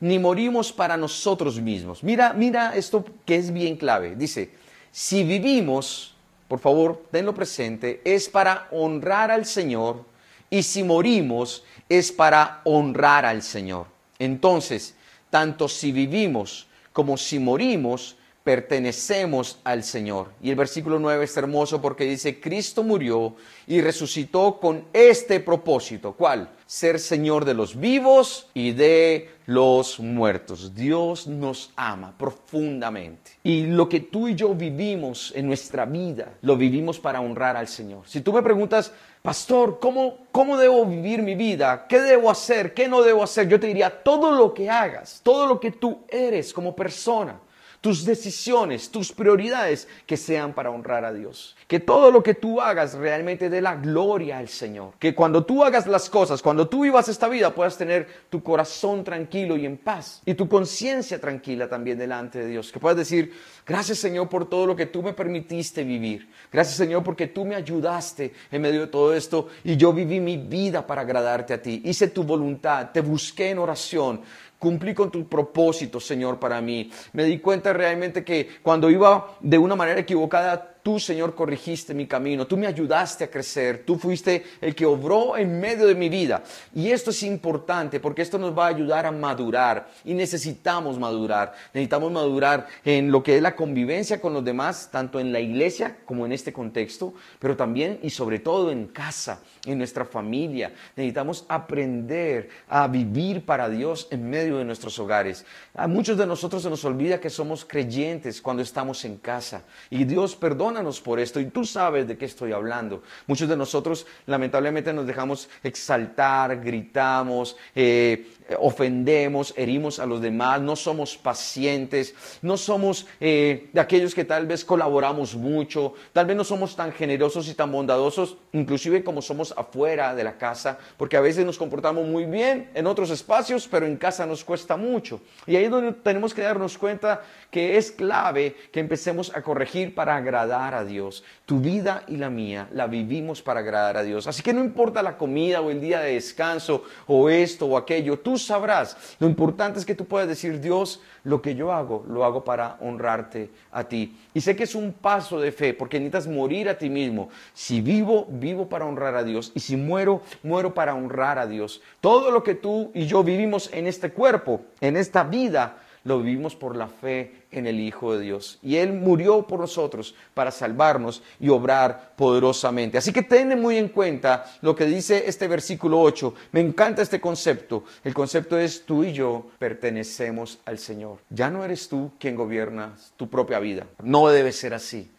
ni 0.00 0.18
morimos 0.18 0.72
para 0.72 0.96
nosotros 0.96 1.60
mismos. 1.60 2.02
Mira, 2.02 2.32
mira 2.32 2.76
esto 2.76 3.04
que 3.24 3.36
es 3.36 3.52
bien 3.52 3.76
clave. 3.76 4.16
Dice, 4.16 4.50
si 4.90 5.24
vivimos, 5.24 6.14
por 6.48 6.58
favor, 6.58 7.06
tenlo 7.10 7.32
presente, 7.32 8.02
es 8.04 8.28
para 8.28 8.68
honrar 8.70 9.30
al 9.30 9.46
Señor 9.46 10.04
y 10.50 10.62
si 10.62 10.82
morimos 10.82 11.64
es 11.88 12.12
para 12.12 12.60
honrar 12.64 13.24
al 13.24 13.42
Señor. 13.42 13.86
Entonces, 14.18 14.94
tanto 15.30 15.68
si 15.68 15.90
vivimos 15.90 16.66
como 16.92 17.16
si 17.16 17.38
morimos, 17.38 18.16
pertenecemos 18.44 19.58
al 19.64 19.82
Señor. 19.82 20.28
Y 20.42 20.50
el 20.50 20.56
versículo 20.56 20.98
9 20.98 21.24
es 21.24 21.36
hermoso 21.38 21.80
porque 21.80 22.04
dice, 22.04 22.40
Cristo 22.40 22.82
murió 22.82 23.34
y 23.66 23.80
resucitó 23.80 24.60
con 24.60 24.84
este 24.92 25.40
propósito. 25.40 26.12
¿Cuál? 26.12 26.50
Ser 26.66 27.00
Señor 27.00 27.46
de 27.46 27.54
los 27.54 27.80
vivos 27.80 28.48
y 28.52 28.72
de 28.72 29.30
los 29.46 29.98
muertos. 29.98 30.74
Dios 30.74 31.26
nos 31.26 31.72
ama 31.74 32.14
profundamente. 32.18 33.32
Y 33.42 33.66
lo 33.66 33.88
que 33.88 34.00
tú 34.00 34.28
y 34.28 34.34
yo 34.34 34.54
vivimos 34.54 35.32
en 35.34 35.46
nuestra 35.46 35.86
vida, 35.86 36.34
lo 36.42 36.56
vivimos 36.58 37.00
para 37.00 37.22
honrar 37.22 37.56
al 37.56 37.68
Señor. 37.68 38.02
Si 38.06 38.20
tú 38.20 38.30
me 38.34 38.42
preguntas, 38.42 38.92
pastor, 39.22 39.78
¿cómo, 39.80 40.18
¿cómo 40.30 40.58
debo 40.58 40.84
vivir 40.84 41.22
mi 41.22 41.34
vida? 41.34 41.86
¿Qué 41.88 41.98
debo 41.98 42.30
hacer? 42.30 42.74
¿Qué 42.74 42.88
no 42.88 43.02
debo 43.02 43.22
hacer? 43.22 43.48
Yo 43.48 43.58
te 43.58 43.68
diría, 43.68 44.02
todo 44.02 44.32
lo 44.32 44.52
que 44.52 44.68
hagas, 44.68 45.20
todo 45.22 45.46
lo 45.46 45.58
que 45.58 45.70
tú 45.70 46.04
eres 46.08 46.52
como 46.52 46.76
persona, 46.76 47.40
tus 47.84 48.06
decisiones, 48.06 48.88
tus 48.88 49.12
prioridades, 49.12 49.86
que 50.06 50.16
sean 50.16 50.54
para 50.54 50.70
honrar 50.70 51.04
a 51.04 51.12
Dios. 51.12 51.54
Que 51.68 51.80
todo 51.80 52.10
lo 52.10 52.22
que 52.22 52.32
tú 52.32 52.58
hagas 52.58 52.94
realmente 52.94 53.50
dé 53.50 53.60
la 53.60 53.76
gloria 53.76 54.38
al 54.38 54.48
Señor. 54.48 54.94
Que 54.98 55.14
cuando 55.14 55.44
tú 55.44 55.62
hagas 55.62 55.86
las 55.86 56.08
cosas, 56.08 56.40
cuando 56.40 56.66
tú 56.66 56.84
vivas 56.84 57.10
esta 57.10 57.28
vida, 57.28 57.54
puedas 57.54 57.76
tener 57.76 58.08
tu 58.30 58.42
corazón 58.42 59.04
tranquilo 59.04 59.58
y 59.58 59.66
en 59.66 59.76
paz. 59.76 60.22
Y 60.24 60.32
tu 60.32 60.48
conciencia 60.48 61.20
tranquila 61.20 61.68
también 61.68 61.98
delante 61.98 62.38
de 62.38 62.46
Dios. 62.46 62.72
Que 62.72 62.80
puedas 62.80 62.96
decir, 62.96 63.34
gracias 63.66 63.98
Señor 63.98 64.30
por 64.30 64.48
todo 64.48 64.64
lo 64.64 64.74
que 64.74 64.86
tú 64.86 65.02
me 65.02 65.12
permitiste 65.12 65.84
vivir. 65.84 66.30
Gracias 66.50 66.78
Señor 66.78 67.02
porque 67.04 67.26
tú 67.26 67.44
me 67.44 67.54
ayudaste 67.54 68.32
en 68.50 68.62
medio 68.62 68.80
de 68.80 68.86
todo 68.86 69.14
esto 69.14 69.48
y 69.62 69.76
yo 69.76 69.92
viví 69.92 70.20
mi 70.20 70.38
vida 70.38 70.86
para 70.86 71.02
agradarte 71.02 71.52
a 71.52 71.60
ti. 71.60 71.82
Hice 71.84 72.08
tu 72.08 72.24
voluntad, 72.24 72.92
te 72.92 73.02
busqué 73.02 73.50
en 73.50 73.58
oración 73.58 74.22
cumplí 74.64 74.94
con 74.94 75.10
tu 75.10 75.28
propósito, 75.28 76.00
Señor, 76.00 76.38
para 76.38 76.62
mí. 76.62 76.90
Me 77.12 77.24
di 77.24 77.38
cuenta 77.38 77.74
realmente 77.74 78.24
que 78.24 78.48
cuando 78.62 78.88
iba 78.88 79.36
de 79.40 79.58
una 79.58 79.76
manera 79.76 80.00
equivocada, 80.00 80.73
Tú, 80.84 81.00
Señor, 81.00 81.34
corrigiste 81.34 81.94
mi 81.94 82.06
camino, 82.06 82.46
tú 82.46 82.58
me 82.58 82.66
ayudaste 82.66 83.24
a 83.24 83.30
crecer, 83.30 83.84
tú 83.86 83.96
fuiste 83.96 84.44
el 84.60 84.74
que 84.74 84.84
obró 84.84 85.34
en 85.34 85.58
medio 85.58 85.86
de 85.86 85.94
mi 85.94 86.10
vida. 86.10 86.44
Y 86.74 86.90
esto 86.90 87.08
es 87.08 87.22
importante 87.22 88.00
porque 88.00 88.20
esto 88.20 88.36
nos 88.36 88.56
va 88.56 88.66
a 88.66 88.68
ayudar 88.68 89.06
a 89.06 89.10
madurar 89.10 89.88
y 90.04 90.12
necesitamos 90.12 90.98
madurar. 90.98 91.54
Necesitamos 91.72 92.12
madurar 92.12 92.66
en 92.84 93.10
lo 93.10 93.22
que 93.22 93.36
es 93.36 93.40
la 93.40 93.56
convivencia 93.56 94.20
con 94.20 94.34
los 94.34 94.44
demás, 94.44 94.90
tanto 94.92 95.18
en 95.18 95.32
la 95.32 95.40
iglesia 95.40 95.96
como 96.04 96.26
en 96.26 96.32
este 96.32 96.52
contexto, 96.52 97.14
pero 97.38 97.56
también 97.56 97.98
y 98.02 98.10
sobre 98.10 98.38
todo 98.40 98.70
en 98.70 98.88
casa, 98.88 99.40
en 99.64 99.78
nuestra 99.78 100.04
familia. 100.04 100.74
Necesitamos 100.96 101.46
aprender 101.48 102.50
a 102.68 102.88
vivir 102.88 103.46
para 103.46 103.70
Dios 103.70 104.06
en 104.10 104.28
medio 104.28 104.58
de 104.58 104.66
nuestros 104.66 104.98
hogares. 104.98 105.46
A 105.72 105.88
muchos 105.88 106.18
de 106.18 106.26
nosotros 106.26 106.62
se 106.62 106.68
nos 106.68 106.84
olvida 106.84 107.20
que 107.20 107.30
somos 107.30 107.64
creyentes 107.64 108.42
cuando 108.42 108.62
estamos 108.62 109.02
en 109.06 109.16
casa 109.16 109.62
y 109.88 110.04
Dios 110.04 110.36
perdona 110.36 110.73
perdónanos 110.74 111.00
por 111.00 111.20
esto. 111.20 111.38
Y 111.38 111.46
tú 111.46 111.64
sabes 111.64 112.08
de 112.08 112.16
qué 112.16 112.24
estoy 112.24 112.52
hablando. 112.52 113.02
Muchos 113.28 113.48
de 113.48 113.56
nosotros 113.56 114.06
lamentablemente 114.26 114.92
nos 114.92 115.06
dejamos 115.06 115.48
exaltar, 115.62 116.60
gritamos, 116.60 117.56
eh, 117.76 118.26
ofendemos, 118.58 119.54
herimos 119.56 119.98
a 119.98 120.06
los 120.06 120.20
demás, 120.20 120.60
no 120.60 120.74
somos 120.74 121.16
pacientes, 121.16 122.14
no 122.42 122.56
somos 122.56 123.06
eh, 123.20 123.70
de 123.72 123.80
aquellos 123.80 124.14
que 124.14 124.24
tal 124.24 124.46
vez 124.46 124.64
colaboramos 124.64 125.34
mucho, 125.36 125.94
tal 126.12 126.26
vez 126.26 126.36
no 126.36 126.44
somos 126.44 126.74
tan 126.74 126.92
generosos 126.92 127.48
y 127.48 127.54
tan 127.54 127.70
bondadosos, 127.70 128.36
inclusive 128.52 129.04
como 129.04 129.22
somos 129.22 129.54
afuera 129.56 130.14
de 130.14 130.24
la 130.24 130.36
casa, 130.36 130.78
porque 130.96 131.16
a 131.16 131.20
veces 131.20 131.46
nos 131.46 131.56
comportamos 131.56 132.06
muy 132.06 132.24
bien 132.24 132.70
en 132.74 132.86
otros 132.86 133.10
espacios, 133.10 133.68
pero 133.70 133.86
en 133.86 133.96
casa 133.96 134.26
nos 134.26 134.44
cuesta 134.44 134.76
mucho. 134.76 135.20
Y 135.46 135.56
ahí 135.56 135.64
es 135.64 135.70
donde 135.70 135.92
tenemos 135.92 136.34
que 136.34 136.42
darnos 136.42 136.76
cuenta 136.76 137.22
que 137.50 137.76
es 137.76 137.92
clave 137.92 138.56
que 138.72 138.80
empecemos 138.80 139.34
a 139.34 139.42
corregir 139.42 139.94
para 139.94 140.16
agradar 140.16 140.63
a 140.72 140.84
Dios. 140.84 141.24
Tu 141.44 141.60
vida 141.60 142.04
y 142.06 142.16
la 142.16 142.30
mía 142.30 142.68
la 142.72 142.86
vivimos 142.86 143.42
para 143.42 143.60
agradar 143.60 143.98
a 143.98 144.02
Dios. 144.02 144.26
Así 144.26 144.42
que 144.42 144.54
no 144.54 144.64
importa 144.64 145.02
la 145.02 145.18
comida 145.18 145.60
o 145.60 145.70
el 145.70 145.80
día 145.80 146.00
de 146.00 146.14
descanso 146.14 146.84
o 147.06 147.28
esto 147.28 147.66
o 147.66 147.76
aquello, 147.76 148.20
tú 148.20 148.38
sabrás. 148.38 148.96
Lo 149.18 149.26
importante 149.26 149.78
es 149.78 149.84
que 149.84 149.94
tú 149.94 150.06
puedas 150.06 150.28
decir, 150.28 150.60
Dios, 150.60 151.02
lo 151.24 151.42
que 151.42 151.54
yo 151.54 151.72
hago, 151.72 152.04
lo 152.08 152.24
hago 152.24 152.44
para 152.44 152.76
honrarte 152.80 153.50
a 153.72 153.84
ti. 153.84 154.16
Y 154.32 154.40
sé 154.40 154.54
que 154.54 154.64
es 154.64 154.74
un 154.74 154.92
paso 154.92 155.40
de 155.40 155.52
fe, 155.52 155.74
porque 155.74 155.98
necesitas 155.98 156.28
morir 156.28 156.68
a 156.68 156.78
ti 156.78 156.88
mismo. 156.88 157.28
Si 157.52 157.80
vivo, 157.80 158.26
vivo 158.30 158.68
para 158.68 158.86
honrar 158.86 159.16
a 159.16 159.24
Dios. 159.24 159.52
Y 159.54 159.60
si 159.60 159.76
muero, 159.76 160.22
muero 160.42 160.72
para 160.72 160.94
honrar 160.94 161.38
a 161.38 161.46
Dios. 161.46 161.82
Todo 162.00 162.30
lo 162.30 162.42
que 162.42 162.54
tú 162.54 162.90
y 162.94 163.06
yo 163.06 163.24
vivimos 163.24 163.70
en 163.72 163.86
este 163.86 164.12
cuerpo, 164.12 164.62
en 164.80 164.96
esta 164.96 165.24
vida, 165.24 165.78
lo 166.04 166.20
vivimos 166.20 166.54
por 166.54 166.76
la 166.76 166.86
fe 166.86 167.43
en 167.58 167.66
el 167.66 167.80
Hijo 167.80 168.14
de 168.14 168.24
Dios. 168.24 168.58
Y 168.62 168.76
Él 168.76 168.92
murió 168.92 169.46
por 169.46 169.60
nosotros 169.60 170.14
para 170.34 170.50
salvarnos 170.50 171.22
y 171.40 171.48
obrar 171.48 172.12
poderosamente. 172.16 172.98
Así 172.98 173.12
que 173.12 173.22
ten 173.22 173.60
muy 173.60 173.76
en 173.76 173.88
cuenta 173.88 174.44
lo 174.62 174.74
que 174.74 174.86
dice 174.86 175.24
este 175.26 175.48
versículo 175.48 176.00
8. 176.00 176.34
Me 176.52 176.60
encanta 176.60 177.02
este 177.02 177.20
concepto. 177.20 177.84
El 178.02 178.14
concepto 178.14 178.58
es 178.58 178.84
tú 178.84 179.04
y 179.04 179.12
yo 179.12 179.46
pertenecemos 179.58 180.58
al 180.64 180.78
Señor. 180.78 181.18
Ya 181.30 181.50
no 181.50 181.64
eres 181.64 181.88
tú 181.88 182.12
quien 182.18 182.36
gobiernas 182.36 183.12
tu 183.16 183.28
propia 183.28 183.58
vida. 183.58 183.86
No 184.02 184.28
debe 184.28 184.52
ser 184.52 184.74
así. 184.74 185.10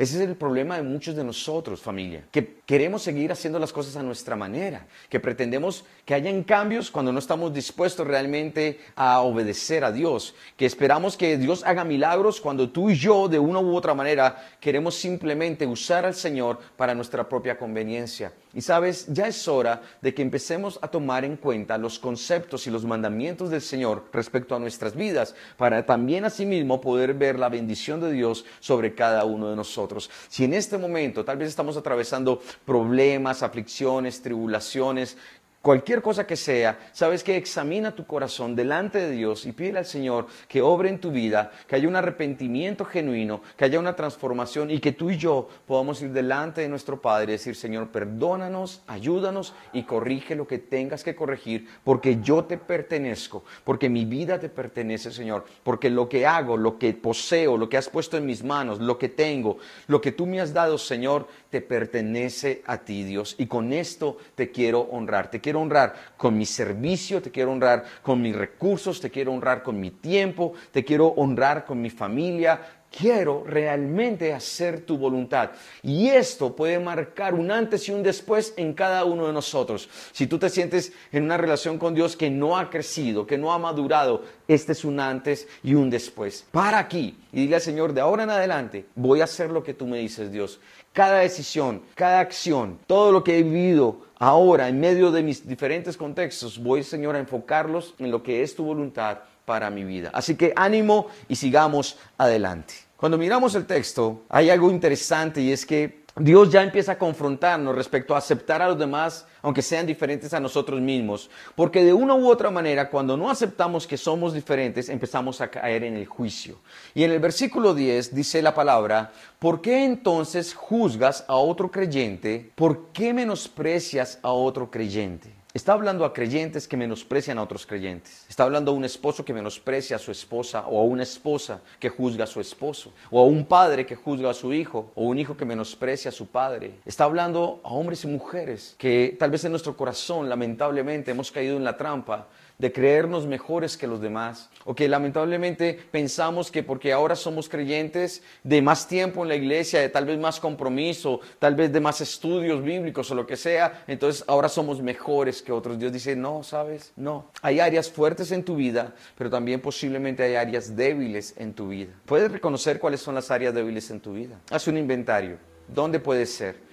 Ese 0.00 0.16
es 0.16 0.26
el 0.26 0.34
problema 0.34 0.76
de 0.76 0.82
muchos 0.82 1.14
de 1.14 1.22
nosotros, 1.22 1.78
familia, 1.78 2.24
que 2.30 2.60
queremos 2.64 3.02
seguir 3.02 3.32
haciendo 3.32 3.58
las 3.58 3.70
cosas 3.70 3.96
a 3.96 4.02
nuestra 4.02 4.34
manera, 4.34 4.86
que 5.10 5.20
pretendemos 5.20 5.84
que 6.06 6.14
hayan 6.14 6.42
cambios 6.42 6.90
cuando 6.90 7.12
no 7.12 7.18
estamos 7.18 7.52
dispuestos 7.52 8.06
realmente 8.06 8.80
a 8.96 9.20
obedecer 9.20 9.84
a 9.84 9.92
Dios, 9.92 10.34
que 10.56 10.64
esperamos 10.64 11.18
que 11.18 11.36
Dios 11.36 11.62
haga 11.66 11.84
milagros 11.84 12.40
cuando 12.40 12.70
tú 12.70 12.88
y 12.88 12.94
yo 12.94 13.28
de 13.28 13.38
una 13.38 13.60
u 13.60 13.76
otra 13.76 13.92
manera 13.92 14.42
queremos 14.58 14.94
simplemente 14.94 15.66
usar 15.66 16.06
al 16.06 16.14
Señor 16.14 16.58
para 16.78 16.94
nuestra 16.94 17.28
propia 17.28 17.58
conveniencia. 17.58 18.32
Y 18.52 18.62
sabes, 18.62 19.06
ya 19.08 19.28
es 19.28 19.46
hora 19.46 19.80
de 20.02 20.12
que 20.12 20.22
empecemos 20.22 20.78
a 20.82 20.88
tomar 20.88 21.24
en 21.24 21.36
cuenta 21.36 21.78
los 21.78 22.00
conceptos 22.00 22.66
y 22.66 22.70
los 22.70 22.84
mandamientos 22.84 23.48
del 23.50 23.62
Señor 23.62 24.04
respecto 24.12 24.56
a 24.56 24.58
nuestras 24.58 24.96
vidas, 24.96 25.36
para 25.56 25.86
también 25.86 26.24
asimismo 26.24 26.80
poder 26.80 27.14
ver 27.14 27.38
la 27.38 27.48
bendición 27.48 28.00
de 28.00 28.10
Dios 28.10 28.44
sobre 28.58 28.94
cada 28.94 29.24
uno 29.24 29.50
de 29.50 29.56
nosotros. 29.56 30.10
Si 30.28 30.44
en 30.44 30.54
este 30.54 30.78
momento 30.78 31.24
tal 31.24 31.38
vez 31.38 31.48
estamos 31.48 31.76
atravesando 31.76 32.42
problemas, 32.64 33.44
aflicciones, 33.44 34.20
tribulaciones, 34.20 35.16
Cualquier 35.62 36.00
cosa 36.00 36.26
que 36.26 36.36
sea, 36.36 36.78
sabes 36.92 37.22
que 37.22 37.36
examina 37.36 37.94
tu 37.94 38.06
corazón 38.06 38.56
delante 38.56 38.98
de 38.98 39.10
Dios 39.10 39.44
y 39.44 39.52
pide 39.52 39.76
al 39.76 39.84
Señor 39.84 40.26
que 40.48 40.62
obre 40.62 40.88
en 40.88 41.00
tu 41.00 41.10
vida, 41.10 41.50
que 41.66 41.76
haya 41.76 41.88
un 41.88 41.96
arrepentimiento 41.96 42.86
genuino, 42.86 43.42
que 43.58 43.66
haya 43.66 43.78
una 43.78 43.94
transformación 43.94 44.70
y 44.70 44.80
que 44.80 44.92
tú 44.92 45.10
y 45.10 45.18
yo 45.18 45.48
podamos 45.66 46.00
ir 46.00 46.12
delante 46.12 46.62
de 46.62 46.68
nuestro 46.68 47.02
Padre 47.02 47.32
y 47.32 47.36
decir, 47.36 47.56
Señor, 47.56 47.88
perdónanos, 47.88 48.82
ayúdanos 48.86 49.52
y 49.74 49.82
corrige 49.82 50.34
lo 50.34 50.46
que 50.46 50.58
tengas 50.58 51.04
que 51.04 51.14
corregir, 51.14 51.68
porque 51.84 52.20
yo 52.22 52.44
te 52.44 52.56
pertenezco, 52.56 53.44
porque 53.62 53.90
mi 53.90 54.06
vida 54.06 54.40
te 54.40 54.48
pertenece, 54.48 55.10
Señor, 55.10 55.44
porque 55.62 55.90
lo 55.90 56.08
que 56.08 56.26
hago, 56.26 56.56
lo 56.56 56.78
que 56.78 56.94
poseo, 56.94 57.58
lo 57.58 57.68
que 57.68 57.76
has 57.76 57.90
puesto 57.90 58.16
en 58.16 58.24
mis 58.24 58.42
manos, 58.42 58.80
lo 58.80 58.96
que 58.96 59.10
tengo, 59.10 59.58
lo 59.88 60.00
que 60.00 60.12
tú 60.12 60.24
me 60.24 60.40
has 60.40 60.54
dado, 60.54 60.78
Señor, 60.78 61.28
te 61.50 61.60
pertenece 61.60 62.62
a 62.64 62.78
ti, 62.78 63.04
Dios. 63.04 63.34
Y 63.36 63.44
con 63.44 63.74
esto 63.74 64.16
te 64.34 64.50
quiero 64.50 64.88
honrar 64.90 65.28
quiero 65.49 65.49
honrar 65.58 65.94
con 66.16 66.38
mi 66.38 66.46
servicio, 66.46 67.20
te 67.20 67.30
quiero 67.30 67.52
honrar 67.52 67.84
con 68.02 68.22
mis 68.22 68.34
recursos, 68.34 69.00
te 69.00 69.10
quiero 69.10 69.32
honrar 69.32 69.62
con 69.62 69.80
mi 69.80 69.90
tiempo, 69.90 70.52
te 70.70 70.84
quiero 70.84 71.08
honrar 71.08 71.64
con 71.64 71.80
mi 71.80 71.90
familia. 71.90 72.60
Quiero 72.90 73.44
realmente 73.46 74.34
hacer 74.34 74.80
tu 74.80 74.98
voluntad. 74.98 75.50
Y 75.80 76.08
esto 76.08 76.56
puede 76.56 76.80
marcar 76.80 77.34
un 77.34 77.52
antes 77.52 77.88
y 77.88 77.92
un 77.92 78.02
después 78.02 78.52
en 78.56 78.74
cada 78.74 79.04
uno 79.04 79.28
de 79.28 79.32
nosotros. 79.32 79.88
Si 80.10 80.26
tú 80.26 80.40
te 80.40 80.50
sientes 80.50 80.92
en 81.12 81.22
una 81.22 81.36
relación 81.36 81.78
con 81.78 81.94
Dios 81.94 82.16
que 82.16 82.30
no 82.30 82.58
ha 82.58 82.68
crecido, 82.68 83.28
que 83.28 83.38
no 83.38 83.52
ha 83.52 83.58
madurado, 83.58 84.24
este 84.48 84.72
es 84.72 84.84
un 84.84 84.98
antes 84.98 85.46
y 85.62 85.74
un 85.74 85.88
después. 85.88 86.44
Para 86.50 86.78
aquí 86.78 87.16
y 87.32 87.42
dile 87.42 87.56
al 87.56 87.60
Señor, 87.62 87.94
de 87.94 88.00
ahora 88.00 88.24
en 88.24 88.30
adelante 88.30 88.86
voy 88.96 89.20
a 89.20 89.24
hacer 89.24 89.50
lo 89.50 89.62
que 89.62 89.74
tú 89.74 89.86
me 89.86 89.98
dices, 89.98 90.32
Dios. 90.32 90.58
Cada 90.92 91.18
decisión, 91.18 91.82
cada 91.94 92.18
acción, 92.18 92.80
todo 92.88 93.12
lo 93.12 93.22
que 93.22 93.38
he 93.38 93.42
vivido 93.44 94.09
ahora 94.20 94.68
en 94.68 94.78
medio 94.78 95.10
de 95.10 95.24
mis 95.24 95.48
diferentes 95.48 95.96
contextos, 95.96 96.62
voy, 96.62 96.84
Señor, 96.84 97.16
a 97.16 97.18
enfocarlos 97.18 97.94
en 97.98 98.12
lo 98.12 98.22
que 98.22 98.42
es 98.44 98.54
tu 98.54 98.64
voluntad 98.64 99.18
para 99.44 99.70
mi 99.70 99.82
vida. 99.82 100.10
Así 100.12 100.36
que 100.36 100.52
ánimo 100.54 101.08
y 101.26 101.34
sigamos 101.34 101.98
adelante. 102.16 102.74
Cuando 102.96 103.16
miramos 103.16 103.54
el 103.54 103.64
texto, 103.64 104.24
hay 104.28 104.50
algo 104.50 104.70
interesante 104.70 105.40
y 105.40 105.52
es 105.52 105.64
que 105.64 105.99
Dios 106.22 106.50
ya 106.50 106.62
empieza 106.62 106.92
a 106.92 106.98
confrontarnos 106.98 107.74
respecto 107.74 108.14
a 108.14 108.18
aceptar 108.18 108.60
a 108.60 108.68
los 108.68 108.78
demás, 108.78 109.26
aunque 109.40 109.62
sean 109.62 109.86
diferentes 109.86 110.34
a 110.34 110.40
nosotros 110.40 110.78
mismos, 110.78 111.30
porque 111.56 111.82
de 111.82 111.94
una 111.94 112.14
u 112.14 112.28
otra 112.28 112.50
manera, 112.50 112.90
cuando 112.90 113.16
no 113.16 113.30
aceptamos 113.30 113.86
que 113.86 113.96
somos 113.96 114.34
diferentes, 114.34 114.90
empezamos 114.90 115.40
a 115.40 115.48
caer 115.48 115.82
en 115.84 115.96
el 115.96 116.04
juicio. 116.04 116.58
Y 116.94 117.04
en 117.04 117.12
el 117.12 117.20
versículo 117.20 117.72
10 117.72 118.14
dice 118.14 118.42
la 118.42 118.54
palabra, 118.54 119.12
¿por 119.38 119.62
qué 119.62 119.82
entonces 119.82 120.52
juzgas 120.52 121.24
a 121.26 121.36
otro 121.36 121.70
creyente? 121.70 122.50
¿Por 122.54 122.88
qué 122.92 123.14
menosprecias 123.14 124.18
a 124.20 124.30
otro 124.30 124.70
creyente? 124.70 125.39
Está 125.52 125.72
hablando 125.72 126.04
a 126.04 126.12
creyentes 126.12 126.68
que 126.68 126.76
menosprecian 126.76 127.36
a 127.36 127.42
otros 127.42 127.66
creyentes. 127.66 128.24
Está 128.28 128.44
hablando 128.44 128.70
a 128.70 128.74
un 128.74 128.84
esposo 128.84 129.24
que 129.24 129.34
menosprecia 129.34 129.96
a 129.96 129.98
su 129.98 130.12
esposa 130.12 130.64
o 130.68 130.78
a 130.78 130.84
una 130.84 131.02
esposa 131.02 131.60
que 131.80 131.88
juzga 131.88 132.22
a 132.22 132.28
su 132.28 132.40
esposo. 132.40 132.92
O 133.10 133.20
a 133.20 133.24
un 133.24 133.44
padre 133.44 133.84
que 133.84 133.96
juzga 133.96 134.30
a 134.30 134.34
su 134.34 134.52
hijo 134.52 134.92
o 134.94 135.06
un 135.06 135.18
hijo 135.18 135.36
que 135.36 135.44
menosprecia 135.44 136.10
a 136.10 136.12
su 136.12 136.28
padre. 136.28 136.74
Está 136.86 137.02
hablando 137.02 137.60
a 137.64 137.70
hombres 137.70 138.04
y 138.04 138.06
mujeres 138.06 138.76
que 138.78 139.16
tal 139.18 139.32
vez 139.32 139.44
en 139.44 139.50
nuestro 139.50 139.76
corazón 139.76 140.28
lamentablemente 140.28 141.10
hemos 141.10 141.32
caído 141.32 141.56
en 141.56 141.64
la 141.64 141.76
trampa 141.76 142.28
de 142.60 142.72
creernos 142.72 143.26
mejores 143.26 143.78
que 143.78 143.86
los 143.86 144.02
demás, 144.02 144.50
o 144.66 144.74
que 144.74 144.86
lamentablemente 144.86 145.80
pensamos 145.90 146.50
que 146.50 146.62
porque 146.62 146.92
ahora 146.92 147.16
somos 147.16 147.48
creyentes 147.48 148.22
de 148.44 148.60
más 148.60 148.86
tiempo 148.86 149.22
en 149.22 149.30
la 149.30 149.34
iglesia, 149.34 149.80
de 149.80 149.88
tal 149.88 150.04
vez 150.04 150.18
más 150.18 150.38
compromiso, 150.38 151.20
tal 151.38 151.54
vez 151.54 151.72
de 151.72 151.80
más 151.80 152.02
estudios 152.02 152.62
bíblicos 152.62 153.10
o 153.10 153.14
lo 153.14 153.26
que 153.26 153.38
sea, 153.38 153.82
entonces 153.86 154.22
ahora 154.26 154.50
somos 154.50 154.82
mejores 154.82 155.40
que 155.40 155.52
otros. 155.52 155.78
Dios 155.78 155.90
dice, 155.90 156.14
no, 156.14 156.42
sabes, 156.42 156.92
no. 156.96 157.30
Hay 157.40 157.60
áreas 157.60 157.90
fuertes 157.90 158.30
en 158.30 158.44
tu 158.44 158.56
vida, 158.56 158.94
pero 159.16 159.30
también 159.30 159.60
posiblemente 159.60 160.22
hay 160.22 160.34
áreas 160.34 160.76
débiles 160.76 161.34
en 161.38 161.54
tu 161.54 161.68
vida. 161.68 161.94
Puedes 162.04 162.30
reconocer 162.30 162.78
cuáles 162.78 163.00
son 163.00 163.14
las 163.14 163.30
áreas 163.30 163.54
débiles 163.54 163.90
en 163.90 164.00
tu 164.00 164.12
vida. 164.12 164.38
Haz 164.50 164.68
un 164.68 164.76
inventario. 164.76 165.38
¿Dónde 165.66 165.98
puede 165.98 166.26
ser? 166.26 166.69